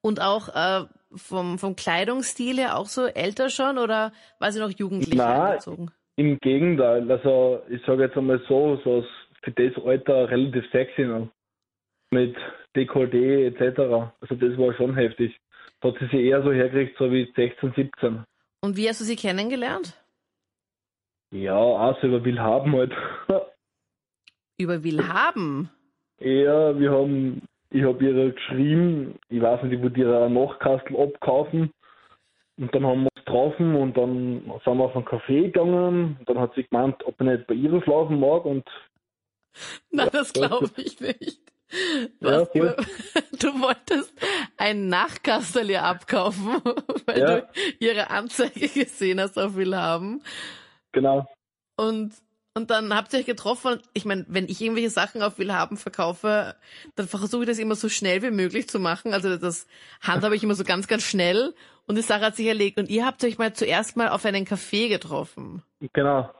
Und 0.00 0.20
auch 0.20 0.48
äh, 0.54 0.86
vom, 1.14 1.58
vom 1.58 1.74
Kleidungsstil 1.74 2.58
her 2.58 2.78
auch 2.78 2.86
so 2.86 3.06
älter 3.06 3.50
schon 3.50 3.78
oder 3.78 4.12
war 4.38 4.52
sie 4.52 4.60
noch 4.60 4.70
jugendlich 4.70 5.14
Nein, 5.14 5.40
angezogen? 5.40 5.90
Im 6.16 6.38
Gegenteil. 6.40 7.10
Also 7.10 7.62
ich 7.68 7.82
sage 7.84 8.04
jetzt 8.04 8.16
einmal 8.16 8.40
so, 8.48 8.80
so 8.84 9.04
für 9.42 9.52
das 9.52 9.84
Alter 9.84 10.30
relativ 10.30 10.68
sexy 10.70 11.02
noch. 11.02 11.28
Mit 12.10 12.36
Dekolleté 12.74 13.46
etc. 13.46 14.12
Also 14.20 14.34
das 14.34 14.58
war 14.58 14.74
schon 14.74 14.94
heftig. 14.94 15.36
Da 15.80 15.88
hat 15.88 15.98
sie 15.98 16.06
sich 16.06 16.20
eher 16.26 16.42
so 16.42 16.52
hergekriegt, 16.52 16.96
so 16.98 17.10
wie 17.10 17.30
16, 17.34 17.72
17. 17.74 18.24
Und 18.60 18.76
wie 18.76 18.88
hast 18.88 19.00
du 19.00 19.04
sie 19.04 19.16
kennengelernt? 19.16 19.94
Ja, 21.30 21.56
auch 21.56 22.00
so 22.00 22.06
über 22.06 22.24
Willhaben 22.24 22.72
halt. 22.72 22.92
Über 24.58 24.82
Willhaben. 24.82 25.68
Ja, 26.18 26.78
wir 26.78 26.90
haben, 26.90 27.42
ich 27.68 27.82
habe 27.82 28.02
ihr 28.02 28.32
geschrieben, 28.32 29.18
ich 29.28 29.42
weiß 29.42 29.62
nicht, 29.64 29.74
ich 29.74 29.82
wollte 29.82 30.00
ihre 30.00 30.30
Nachkastel 30.30 30.96
abkaufen. 30.96 31.70
Und 32.56 32.74
dann 32.74 32.86
haben 32.86 33.04
wir 33.04 33.15
getroffen 33.36 33.74
und 33.76 33.96
dann 33.96 34.40
sind 34.64 34.76
wir 34.78 34.84
auf 34.84 34.96
einen 34.96 35.04
Café 35.04 35.42
gegangen. 35.42 36.16
Und 36.18 36.28
dann 36.28 36.38
hat 36.38 36.54
sie 36.54 36.64
gemeint, 36.64 37.04
ob 37.04 37.20
ich 37.20 37.26
nicht 37.26 37.46
bei 37.46 37.54
ihr 37.54 37.82
schlafen 37.82 38.20
mag. 38.20 38.44
Und 38.44 38.64
Na, 39.90 40.06
das 40.06 40.32
glaube 40.32 40.70
ich 40.76 41.00
nicht. 41.00 41.40
Ja, 42.20 42.40
Was, 42.42 42.48
voll. 42.50 42.76
du 43.40 43.48
wolltest 43.60 44.12
ein 44.56 44.88
Nachkastel 44.88 45.68
ihr 45.70 45.82
abkaufen, 45.82 46.60
weil 47.06 47.18
Ja. 47.18 47.40
du 47.40 47.46
ihre 47.80 48.10
Anzeige 48.10 48.68
gesehen 48.68 49.20
hast 49.20 49.38
auf 49.38 49.56
Willhaben. 49.56 50.22
genau. 50.92 51.26
Und, 51.78 52.14
und 52.56 52.70
dann 52.70 52.94
habt 52.94 53.12
ihr 53.12 53.18
euch 53.18 53.26
getroffen. 53.26 53.80
Ich 53.92 54.06
meine, 54.06 54.24
wenn 54.28 54.48
ich 54.48 54.62
irgendwelche 54.62 54.88
Sachen 54.88 55.20
auf 55.20 55.38
Willhaben 55.38 55.76
verkaufe, 55.76 56.54
dann 56.94 57.06
versuche 57.06 57.42
ich 57.42 57.48
das 57.48 57.58
immer 57.58 57.74
so 57.74 57.90
schnell 57.90 58.22
wie 58.22 58.30
möglich 58.30 58.66
zu 58.66 58.80
machen. 58.80 59.12
Also 59.12 59.36
das 59.36 59.68
handhabe 60.00 60.34
ich 60.34 60.42
immer 60.42 60.54
so 60.54 60.64
ganz, 60.64 60.88
ganz 60.88 61.02
schnell. 61.02 61.54
Und 61.86 61.96
die 61.96 62.02
Sache 62.02 62.22
hat 62.22 62.36
sich 62.36 62.46
erlegt. 62.46 62.78
Und 62.78 62.88
ihr 62.88 63.04
habt 63.04 63.22
euch 63.24 63.36
mal 63.36 63.52
zuerst 63.52 63.98
mal 63.98 64.08
auf 64.08 64.24
einen 64.24 64.46
Café 64.46 64.88
getroffen. 64.88 65.62
Genau. 65.92 66.30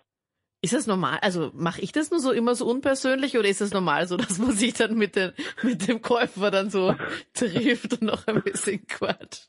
Ist 0.63 0.73
das 0.73 0.87
normal? 0.87 1.19
Also 1.21 1.51
mache 1.53 1.83
ich 1.83 1.93
das 1.93 2.11
nur 2.11 2.21
so 2.21 2.33
immer 2.33 2.55
so 2.55 2.67
unpersönlich 2.67 3.37
oder 3.37 3.49
ist 3.49 3.61
das 3.61 3.75
normal 3.75 4.09
so, 4.09 4.17
dass 4.17 4.39
man 4.39 4.53
sich 4.53 4.73
dann 4.73 4.97
mit, 4.97 5.17
den, 5.17 5.33
mit 5.63 5.87
dem 5.87 6.01
Käufer 6.01 6.51
dann 6.51 6.71
so 6.71 6.95
trifft 7.35 7.93
und 7.93 8.03
noch 8.03 8.27
ein 8.27 8.43
bisschen 8.43 8.87
quatscht? 8.87 9.49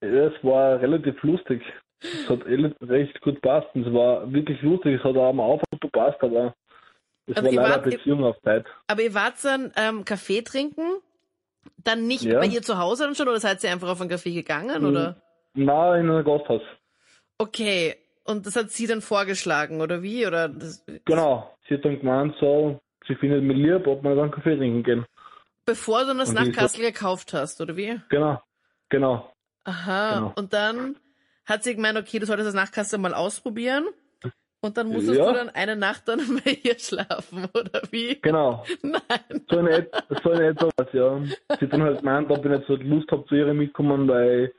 Es 0.00 0.32
war 0.42 0.80
relativ 0.80 1.22
lustig. 1.22 1.62
Es 2.00 2.28
hat 2.28 2.40
recht 2.46 3.20
gut 3.22 3.36
gepasst. 3.36 3.68
Und 3.74 3.86
es 3.86 3.92
war 3.92 4.30
wirklich 4.32 4.60
lustig. 4.62 4.98
Es 4.98 5.04
hat 5.04 5.16
auch 5.16 5.30
am 5.30 5.40
Anfang 5.40 5.64
gut 5.72 5.80
gepasst, 5.80 6.18
aber 6.20 6.54
es 7.26 7.36
Also 7.36 7.48
war 7.48 7.54
leider 7.54 7.74
wart- 7.76 7.84
Beziehung 7.84 8.24
auf 8.24 8.40
Zeit. 8.42 8.64
Aber 8.86 9.02
ihr 9.02 9.14
wart 9.14 9.34
dann 9.42 9.72
ähm, 9.76 10.04
Kaffee 10.04 10.42
trinken, 10.42 11.00
dann 11.84 12.06
nicht 12.06 12.22
Ja. 12.24 12.38
bei 12.40 12.46
ihr 12.46 12.62
zu 12.62 12.78
Hause 12.78 13.04
dann 13.04 13.14
schon 13.14 13.28
oder 13.28 13.40
seid 13.40 13.62
ihr 13.64 13.70
einfach 13.72 13.88
auf 13.88 14.00
ein 14.00 14.10
Café 14.10 14.32
gegangen 14.32 14.84
oder? 14.86 15.20
Na, 15.54 15.96
in 15.96 16.08
einem 16.10 16.24
Gasthaus. 16.24 16.62
Okay, 17.38 17.96
und 18.24 18.46
das 18.46 18.56
hat 18.56 18.70
sie 18.70 18.86
dann 18.86 19.00
vorgeschlagen 19.00 19.80
oder 19.80 20.02
wie? 20.02 20.26
Oder 20.26 20.48
das, 20.48 20.84
Genau. 21.04 21.54
Sie 21.68 21.74
hat 21.74 21.84
dann 21.84 21.98
gemeint, 21.98 22.34
so, 22.40 22.80
sie 23.06 23.14
findet 23.16 23.42
mich 23.42 23.56
lieb, 23.56 23.86
ob 23.86 24.02
wir 24.02 24.14
dann 24.14 24.30
Kaffee 24.30 24.56
trinken 24.56 24.82
gehen. 24.82 25.06
bevor 25.66 26.04
du 26.06 26.14
das 26.14 26.32
Nachtkastel 26.32 26.80
gekauft 26.82 27.32
hast 27.34 27.60
oder 27.60 27.76
wie? 27.76 28.00
Genau. 28.08 28.40
Genau. 28.88 29.30
Aha, 29.64 30.14
Genau. 30.14 30.32
und 30.36 30.52
dann 30.54 30.96
hat 31.48 31.64
sie 31.64 31.74
gemeint, 31.74 31.98
okay, 31.98 32.18
du 32.18 32.26
solltest 32.26 32.48
das 32.48 32.54
Nachtkastel 32.54 32.98
mal 32.98 33.14
ausprobieren. 33.14 33.86
Und 34.60 34.76
dann 34.76 34.88
musstest 34.88 35.18
Ja. 35.18 35.26
du 35.28 35.34
dann 35.34 35.50
eine 35.50 35.76
Nacht 35.76 36.08
dann 36.08 36.18
bei 36.44 36.58
ihr 36.62 36.78
schlafen, 36.78 37.46
oder 37.54 37.80
wie? 37.92 38.18
Genau. 38.20 38.64
Nein. 38.82 39.44
So 39.48 39.58
in, 39.60 39.66
et 39.68 39.90
so 40.22 40.32
in 40.32 40.40
etwa 40.40 40.68
was, 40.76 40.92
ja. 40.92 41.20
Sie 41.24 41.64
hat 41.66 41.72
dann 41.72 41.82
halt 41.82 41.98
gemeint, 42.00 42.30
ob 42.30 42.44
ich 42.44 42.50
nicht 42.50 42.66
so 42.66 42.74
Lust 42.74 43.10
habe, 43.12 43.24
zu 43.26 43.36
ihr 43.36 43.54
mitkommen, 43.54 44.08
weil 44.08 44.52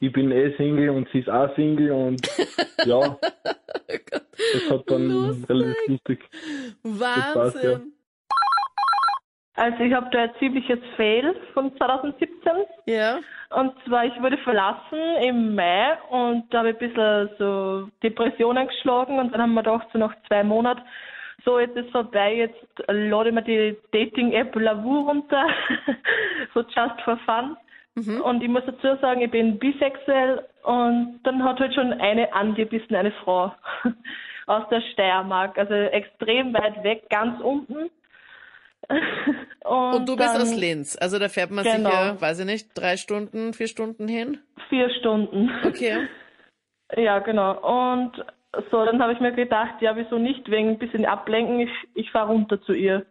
ich 0.00 0.12
bin 0.12 0.30
eh 0.32 0.54
Single 0.56 0.90
und 0.90 1.08
sie 1.12 1.20
ist 1.20 1.30
auch 1.30 1.54
Single 1.56 1.90
und 1.92 2.20
ja, 2.84 3.18
das 3.88 4.70
hat 4.70 4.90
dann 4.90 5.44
relativ 5.48 5.88
lustig. 5.88 6.20
gepasst, 6.82 7.56
ja. 7.62 7.80
Also 9.58 9.82
ich 9.82 9.92
habe 9.92 10.08
da 10.12 10.22
ein 10.22 10.30
ziemliches 10.38 10.78
Fail 10.96 11.34
von 11.52 11.76
2017. 11.76 12.30
Ja. 12.86 13.18
Und 13.50 13.72
zwar, 13.84 14.04
ich 14.04 14.22
wurde 14.22 14.38
verlassen 14.38 15.00
im 15.20 15.56
Mai 15.56 15.98
und 16.10 16.44
da 16.50 16.58
habe 16.58 16.70
ich 16.70 16.80
ein 16.80 16.88
bisschen 16.88 17.30
so 17.38 17.88
Depressionen 18.02 18.68
geschlagen 18.68 19.18
und 19.18 19.32
dann 19.32 19.42
haben 19.42 19.54
wir 19.54 19.64
gedacht, 19.64 19.88
so 19.92 19.98
nach 19.98 20.14
zwei 20.28 20.44
Monaten, 20.44 20.82
so 21.44 21.58
jetzt 21.58 21.76
ist 21.76 21.90
vorbei, 21.90 22.34
jetzt 22.34 22.58
lade 22.86 23.30
ich 23.30 23.34
mir 23.34 23.42
die 23.42 23.76
Dating-App 23.90 24.54
Lavu 24.54 25.08
runter, 25.08 25.46
so 26.54 26.60
just 26.60 27.00
for 27.04 27.18
fun. 27.26 27.56
Und 28.22 28.44
ich 28.44 28.48
muss 28.48 28.62
dazu 28.64 29.00
sagen, 29.00 29.22
ich 29.22 29.30
bin 29.32 29.58
bisexuell 29.58 30.46
und 30.62 31.18
dann 31.24 31.42
hat 31.42 31.58
halt 31.58 31.74
schon 31.74 31.92
eine 31.94 32.32
angebissen, 32.32 32.94
eine 32.94 33.10
Frau 33.24 33.52
aus 34.46 34.68
der 34.70 34.82
Steiermark, 34.92 35.58
also 35.58 35.74
extrem 35.74 36.54
weit 36.54 36.84
weg, 36.84 37.10
ganz 37.10 37.40
unten. 37.40 37.90
Und, 39.64 39.94
Und 39.94 40.08
du 40.08 40.16
bist 40.16 40.34
dann 40.34 40.42
aus 40.42 40.56
Linz. 40.56 40.96
Also 40.98 41.18
da 41.18 41.28
fährt 41.28 41.50
man 41.50 41.64
Genau. 41.64 41.90
sicher, 41.90 42.20
weiß 42.20 42.38
ich 42.40 42.46
nicht, 42.46 42.68
drei 42.74 42.96
Stunden, 42.96 43.52
vier 43.52 43.68
Stunden 43.68 44.08
hin. 44.08 44.38
Vier 44.68 44.90
Stunden. 44.90 45.50
Okay. 45.64 46.08
Ja, 46.96 47.18
genau. 47.18 47.52
Und 47.98 48.12
so, 48.70 48.82
dann 48.82 49.02
habe 49.02 49.12
ich 49.12 49.20
mir 49.20 49.32
gedacht, 49.32 49.82
ja, 49.82 49.94
wieso 49.94 50.16
nicht, 50.16 50.50
wegen 50.50 50.70
ein 50.70 50.78
bisschen 50.78 51.04
ablenken, 51.04 51.60
ich, 51.60 51.70
ich 51.92 52.10
fahre 52.10 52.28
runter 52.28 52.62
zu 52.62 52.72
ihr. 52.72 53.04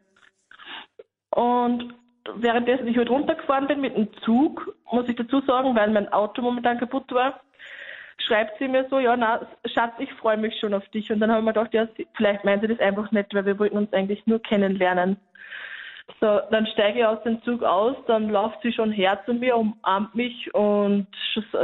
Und 1.29 1.93
währenddessen 2.37 2.87
ich 2.87 2.97
halt 2.97 3.11
runtergefahren 3.11 3.67
bin 3.67 3.81
mit 3.81 3.95
dem 3.95 4.09
Zug, 4.23 4.75
muss 4.91 5.07
ich 5.07 5.15
dazu 5.15 5.41
sagen, 5.41 5.75
weil 5.75 5.91
mein 5.91 6.11
Auto 6.11 6.41
momentan 6.41 6.79
kaputt 6.79 7.11
war, 7.11 7.39
schreibt 8.25 8.57
sie 8.57 8.67
mir 8.67 8.87
so, 8.89 8.97
ja, 8.97 9.15
na, 9.15 9.47
Schatz, 9.65 9.93
ich 9.99 10.11
freue 10.13 10.37
mich 10.37 10.59
schon 10.59 10.73
auf 10.73 10.87
dich. 10.89 11.11
Und 11.11 11.19
dann 11.19 11.31
haben 11.31 11.45
wir 11.45 11.53
gedacht, 11.53 11.75
ja, 11.75 11.87
vielleicht 12.15 12.43
meint 12.43 12.61
sie 12.61 12.67
das 12.69 12.79
einfach 12.79 13.11
nicht, 13.11 13.31
weil 13.33 13.45
wir 13.45 13.59
wollten 13.59 13.77
uns 13.77 13.93
eigentlich 13.93 14.25
nur 14.25 14.41
kennenlernen. 14.41 15.17
So, 16.19 16.39
dann 16.51 16.65
steige 16.67 16.99
ich 16.99 17.05
aus 17.05 17.21
dem 17.23 17.41
Zug 17.43 17.63
aus, 17.63 17.95
dann 18.07 18.29
läuft 18.29 18.61
sie 18.63 18.71
schon 18.71 18.91
her 18.91 19.21
zu 19.25 19.33
mir, 19.33 19.57
umarmt 19.57 20.15
mich 20.15 20.53
und 20.53 21.07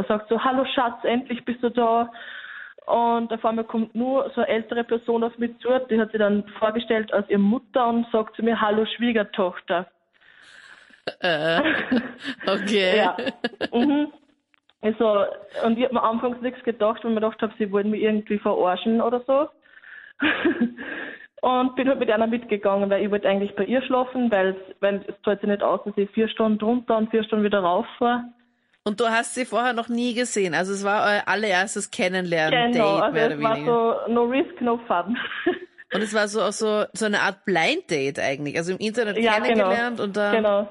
sagt 0.07 0.29
so, 0.29 0.43
hallo 0.43 0.65
Schatz, 0.75 1.03
endlich 1.03 1.43
bist 1.45 1.63
du 1.63 1.69
da. 1.69 2.11
Und 2.85 3.31
auf 3.31 3.43
einmal 3.45 3.63
kommt 3.63 3.95
nur 3.95 4.29
so 4.35 4.41
eine 4.41 4.49
ältere 4.49 4.83
Person 4.83 5.23
auf 5.23 5.37
mich 5.37 5.57
zu, 5.59 5.69
die 5.89 5.99
hat 5.99 6.11
sie 6.11 6.17
dann 6.17 6.43
vorgestellt 6.59 7.13
als 7.13 7.29
ihre 7.29 7.39
Mutter 7.39 7.87
und 7.87 8.05
sagt 8.11 8.35
zu 8.35 8.43
mir, 8.43 8.59
hallo 8.59 8.85
Schwiegertochter. 8.85 9.87
Äh, 11.19 11.61
okay. 12.45 12.97
ja. 12.97 13.17
Mhm. 13.71 14.11
Also, 14.81 15.25
und 15.65 15.77
ich 15.77 15.85
habe 15.85 15.93
mir 15.93 16.03
anfangs 16.03 16.41
nichts 16.41 16.61
gedacht, 16.63 17.03
weil 17.03 17.11
ich 17.11 17.15
mir 17.15 17.21
gedacht 17.21 17.41
habe, 17.41 17.53
sie 17.57 17.71
wollen 17.71 17.89
mich 17.89 18.01
irgendwie 18.01 18.37
verarschen 18.37 19.01
oder 19.01 19.21
so. 19.25 19.47
und 21.43 21.75
bin 21.75 21.87
halt 21.89 21.99
mit 21.99 22.09
einer 22.09 22.27
mitgegangen, 22.27 22.89
weil 22.89 23.03
ich 23.03 23.11
wollte 23.11 23.27
eigentlich 23.27 23.55
bei 23.55 23.65
ihr 23.65 23.81
schlafen, 23.83 24.31
weil, 24.31 24.55
weil 24.79 25.03
es 25.07 25.15
zahlt 25.23 25.41
sich 25.41 25.49
nicht 25.49 25.61
aus, 25.61 25.81
dass 25.85 25.93
ich 25.97 26.09
vier 26.11 26.27
Stunden 26.29 26.63
runter 26.63 26.97
und 26.97 27.09
vier 27.11 27.23
Stunden 27.23 27.43
wieder 27.43 27.59
rauf 27.59 27.85
fahre. 27.99 28.23
Und 28.85 28.99
du 28.99 29.05
hast 29.09 29.33
sie 29.35 29.45
vorher 29.45 29.73
noch 29.73 29.87
nie 29.89 30.13
gesehen. 30.13 30.53
Also 30.53 30.73
es 30.73 30.83
war 30.83 31.05
euer 31.05 31.23
allererstes 31.27 31.89
Kennenlernen-Date, 31.91 32.73
Genau, 32.73 32.95
also 32.97 33.13
mehr 33.13 33.27
es 33.31 33.33
oder 33.37 33.43
war 33.43 33.55
weniger. 33.55 33.99
so 34.07 34.13
no 34.13 34.23
risk, 34.25 34.61
no 34.61 34.77
fun. 34.87 35.17
Und 35.93 36.01
es 36.01 36.13
war 36.13 36.27
so 36.27 36.41
auch 36.41 36.51
so, 36.53 36.85
so 36.93 37.05
eine 37.05 37.19
Art 37.21 37.45
Blind-Date 37.45 38.17
eigentlich. 38.19 38.57
Also 38.57 38.71
im 38.71 38.79
Internet 38.79 39.17
Ja, 39.19 39.33
kennengelernt 39.33 39.97
genau. 39.97 40.03
und 40.03 40.17
dann. 40.17 40.35
Genau. 40.35 40.67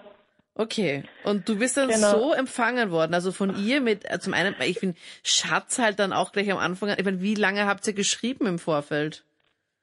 Okay. 0.57 1.05
Und 1.25 1.49
du 1.49 1.59
bist 1.59 1.77
dann 1.77 1.89
Genau. 1.91 2.11
so 2.19 2.33
empfangen 2.33 2.91
worden. 2.91 3.15
Also 3.15 3.31
von 3.31 3.57
ihr 3.65 3.81
mit, 3.81 4.05
äh, 4.11 4.19
zum 4.19 4.35
einen, 4.35 4.55
ich 4.61 4.81
finde 4.81 4.97
Schatz 5.23 5.79
halt 5.79 5.99
dann 6.01 6.13
auch 6.13 6.33
gleich 6.33 6.51
am 6.51 6.59
Anfang. 6.59 6.89
Ich 6.99 7.05
meine, 7.05 7.21
wie 7.21 7.37
lange 7.37 7.67
habt 7.67 7.87
ihr 7.87 7.93
geschrieben 7.93 8.47
im 8.47 8.59
Vorfeld? 8.59 9.23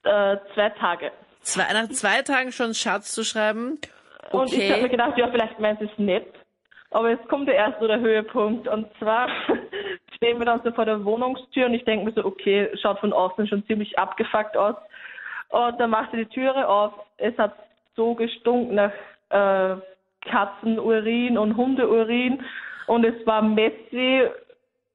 Äh, 0.03 0.37
zwei 0.53 0.69
Tage. 0.79 1.11
Zwei, 1.41 1.71
nach 1.73 1.89
zwei 1.89 2.21
Tagen 2.21 2.51
schon 2.51 2.73
Schatz 2.73 3.13
zu 3.13 3.23
schreiben? 3.23 3.79
Und 4.31 4.53
ich 4.53 4.69
habe 4.69 4.81
mir 4.81 4.85
Okay. 4.85 4.89
gedacht, 4.89 5.17
ja, 5.17 5.27
vielleicht 5.29 5.59
meint 5.59 5.79
sie 5.79 5.85
es 5.85 5.97
nett. 5.97 6.27
Aber 6.91 7.09
jetzt 7.09 7.27
kommt 7.27 7.47
der 7.47 7.55
erste 7.55 7.87
der 7.87 7.99
Höhepunkt. 7.99 8.67
Und 8.67 8.87
zwar 8.99 9.29
stehen 10.15 10.39
wir 10.39 10.45
dann 10.45 10.61
so 10.63 10.71
vor 10.71 10.85
der 10.85 11.03
Wohnungstür 11.05 11.65
und 11.67 11.73
ich 11.73 11.85
denke 11.85 12.05
mir 12.05 12.11
so, 12.13 12.25
okay, 12.25 12.69
schaut 12.81 12.99
von 12.99 13.13
außen 13.13 13.47
schon 13.47 13.65
ziemlich 13.67 13.97
abgefuckt 13.97 14.57
aus. 14.57 14.75
Und 15.49 15.79
dann 15.79 15.89
macht 15.89 16.11
sie 16.11 16.17
die 16.17 16.25
Türe 16.27 16.67
auf. 16.67 16.93
Es 17.17 17.37
hat 17.37 17.55
so 17.95 18.15
gestunken 18.15 18.75
nach 18.75 18.91
äh, 19.29 19.75
Katzenurin 20.29 21.37
und 21.37 21.55
Hundeurin. 21.57 22.43
Und 22.87 23.03
es 23.05 23.25
war 23.25 23.41
messy, 23.41 24.23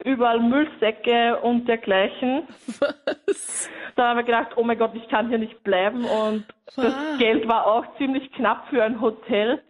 überall 0.05 0.39
Müllsäcke 0.39 1.39
und 1.41 1.67
dergleichen. 1.67 2.47
Da 3.97 4.09
habe 4.09 4.21
ich 4.21 4.27
gedacht, 4.27 4.49
oh 4.57 4.65
mein 4.65 4.77
Gott, 4.77 4.91
ich 4.95 5.09
kann 5.09 5.29
hier 5.29 5.39
nicht 5.39 5.63
bleiben. 5.63 6.05
Und 6.05 6.45
das 6.75 6.87
Was? 6.87 7.19
Geld 7.19 7.47
war 7.47 7.67
auch 7.67 7.85
ziemlich 7.97 8.31
knapp 8.33 8.69
für 8.69 8.83
ein 8.83 9.01
Hotel. 9.01 9.63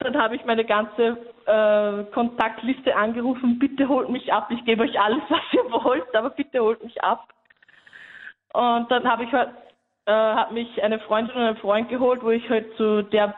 Dann 0.00 0.20
habe 0.20 0.34
ich 0.34 0.44
meine 0.44 0.64
ganze 0.64 1.16
äh, 1.46 2.04
Kontaktliste 2.12 2.96
angerufen, 2.96 3.60
bitte 3.60 3.88
holt 3.88 4.08
mich 4.08 4.32
ab, 4.32 4.48
ich 4.50 4.64
gebe 4.64 4.82
euch 4.82 5.00
alles, 5.00 5.22
was 5.28 5.40
ihr 5.52 5.62
wollt, 5.70 6.12
aber 6.14 6.30
bitte 6.30 6.60
holt 6.60 6.82
mich 6.82 7.02
ab. 7.04 7.28
Und 8.52 8.90
dann 8.90 9.08
habe 9.08 9.22
ich 9.24 9.32
halt, 9.32 9.50
äh, 10.06 10.12
hat 10.12 10.50
mich 10.50 10.82
eine 10.82 10.98
Freundin 10.98 11.36
und 11.36 11.42
ein 11.42 11.56
Freund 11.56 11.88
geholt, 11.88 12.24
wo 12.24 12.30
ich 12.30 12.48
halt 12.50 12.76
zu 12.76 13.02
der 13.02 13.34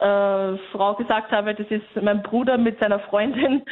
äh, 0.00 0.58
Frau 0.72 0.94
gesagt 0.94 1.30
habe, 1.30 1.54
das 1.54 1.68
ist 1.68 2.02
mein 2.02 2.22
Bruder 2.24 2.58
mit 2.58 2.80
seiner 2.80 2.98
Freundin 2.98 3.62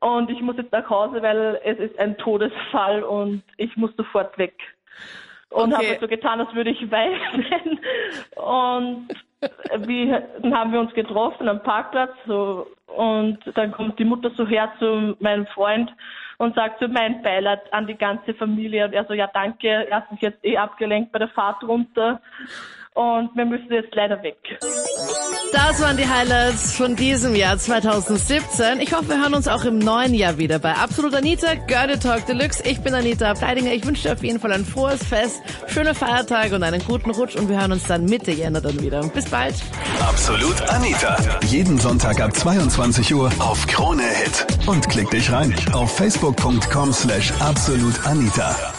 und 0.00 0.30
ich 0.30 0.40
muss 0.40 0.56
jetzt 0.56 0.72
nach 0.72 0.88
Hause, 0.88 1.22
weil 1.22 1.60
es 1.64 1.78
ist 1.78 1.98
ein 1.98 2.16
Todesfall 2.18 3.02
und 3.02 3.42
ich 3.56 3.76
muss 3.76 3.94
sofort 3.96 4.36
weg. 4.38 4.54
Und 5.50 5.72
Okay. 5.72 5.74
habe 5.74 5.88
halt 5.88 6.00
so 6.00 6.08
getan, 6.08 6.40
als 6.40 6.54
würde 6.54 6.70
ich 6.70 6.90
weinen. 6.90 7.78
Und 8.36 9.08
wie, 9.86 10.08
dann 10.42 10.56
haben 10.56 10.72
wir 10.72 10.80
uns 10.80 10.92
getroffen 10.94 11.48
am 11.48 11.62
Parkplatz 11.62 12.12
so, 12.26 12.66
und 12.86 13.38
dann 13.54 13.70
kommt 13.70 13.98
die 13.98 14.04
Mutter 14.04 14.30
so 14.30 14.46
her 14.46 14.72
zu 14.78 15.14
meinem 15.20 15.46
Freund 15.46 15.92
und 16.38 16.54
sagt 16.54 16.80
so 16.80 16.88
mein 16.88 17.22
Beileid 17.22 17.72
an 17.72 17.86
die 17.86 17.96
ganze 17.96 18.34
Familie. 18.34 18.86
Und 18.86 18.94
er 18.94 19.04
so, 19.04 19.12
ja 19.12 19.28
danke, 19.32 19.68
er 19.68 19.96
hat 19.96 20.08
sich 20.10 20.20
jetzt 20.22 20.44
eh 20.44 20.56
abgelenkt 20.56 21.12
bei 21.12 21.18
der 21.18 21.28
Fahrt 21.28 21.62
runter 21.64 22.20
und 22.96 23.30
wir 23.36 23.44
müssen 23.44 23.70
jetzt 23.70 23.94
leider 23.94 24.22
weg. 24.22 24.36
Das 25.52 25.80
waren 25.80 25.96
die 25.96 26.08
Highlights 26.08 26.74
von 26.74 26.96
diesem 26.96 27.34
Jahr 27.34 27.56
2017. 27.56 28.80
Ich 28.80 28.92
hoffe, 28.94 29.08
wir 29.10 29.20
hören 29.20 29.34
uns 29.34 29.48
auch 29.48 29.64
im 29.64 29.78
neuen 29.78 30.14
Jahr 30.14 30.38
wieder 30.38 30.58
bei 30.58 30.72
Absolut 30.72 31.14
Anita, 31.14 31.54
Girlie 31.66 31.98
Talk 31.98 32.26
Deluxe. 32.26 32.62
Ich 32.64 32.80
bin 32.80 32.94
Anita 32.94 33.34
Pleidinger. 33.34 33.72
Ich 33.72 33.86
wünsche 33.86 34.04
dir 34.04 34.12
auf 34.14 34.24
jeden 34.24 34.40
Fall 34.40 34.52
ein 34.52 34.64
frohes 34.64 35.04
Fest, 35.04 35.42
schöne 35.66 35.94
Feiertage 35.94 36.54
und 36.54 36.62
einen 36.62 36.82
guten 36.84 37.10
Rutsch 37.10 37.36
und 37.36 37.48
wir 37.48 37.60
hören 37.60 37.72
uns 37.72 37.84
dann 37.84 38.06
Mitte 38.06 38.32
Jänner 38.32 38.60
dann 38.60 38.80
wieder. 38.80 39.06
Bis 39.08 39.26
bald. 39.26 39.54
Absolut 40.00 40.60
Anita. 40.70 41.16
Jeden 41.44 41.78
Sonntag 41.78 42.20
ab 42.20 42.34
22 42.34 43.14
Uhr 43.14 43.30
auf 43.38 43.66
Krone 43.66 44.02
Hit. 44.02 44.46
Und 44.66 44.88
klick 44.88 45.10
dich 45.10 45.30
rein 45.30 45.54
auf 45.72 45.94
facebook.com 45.96 46.92
slash 46.92 47.32
absolutanita. 47.40 48.75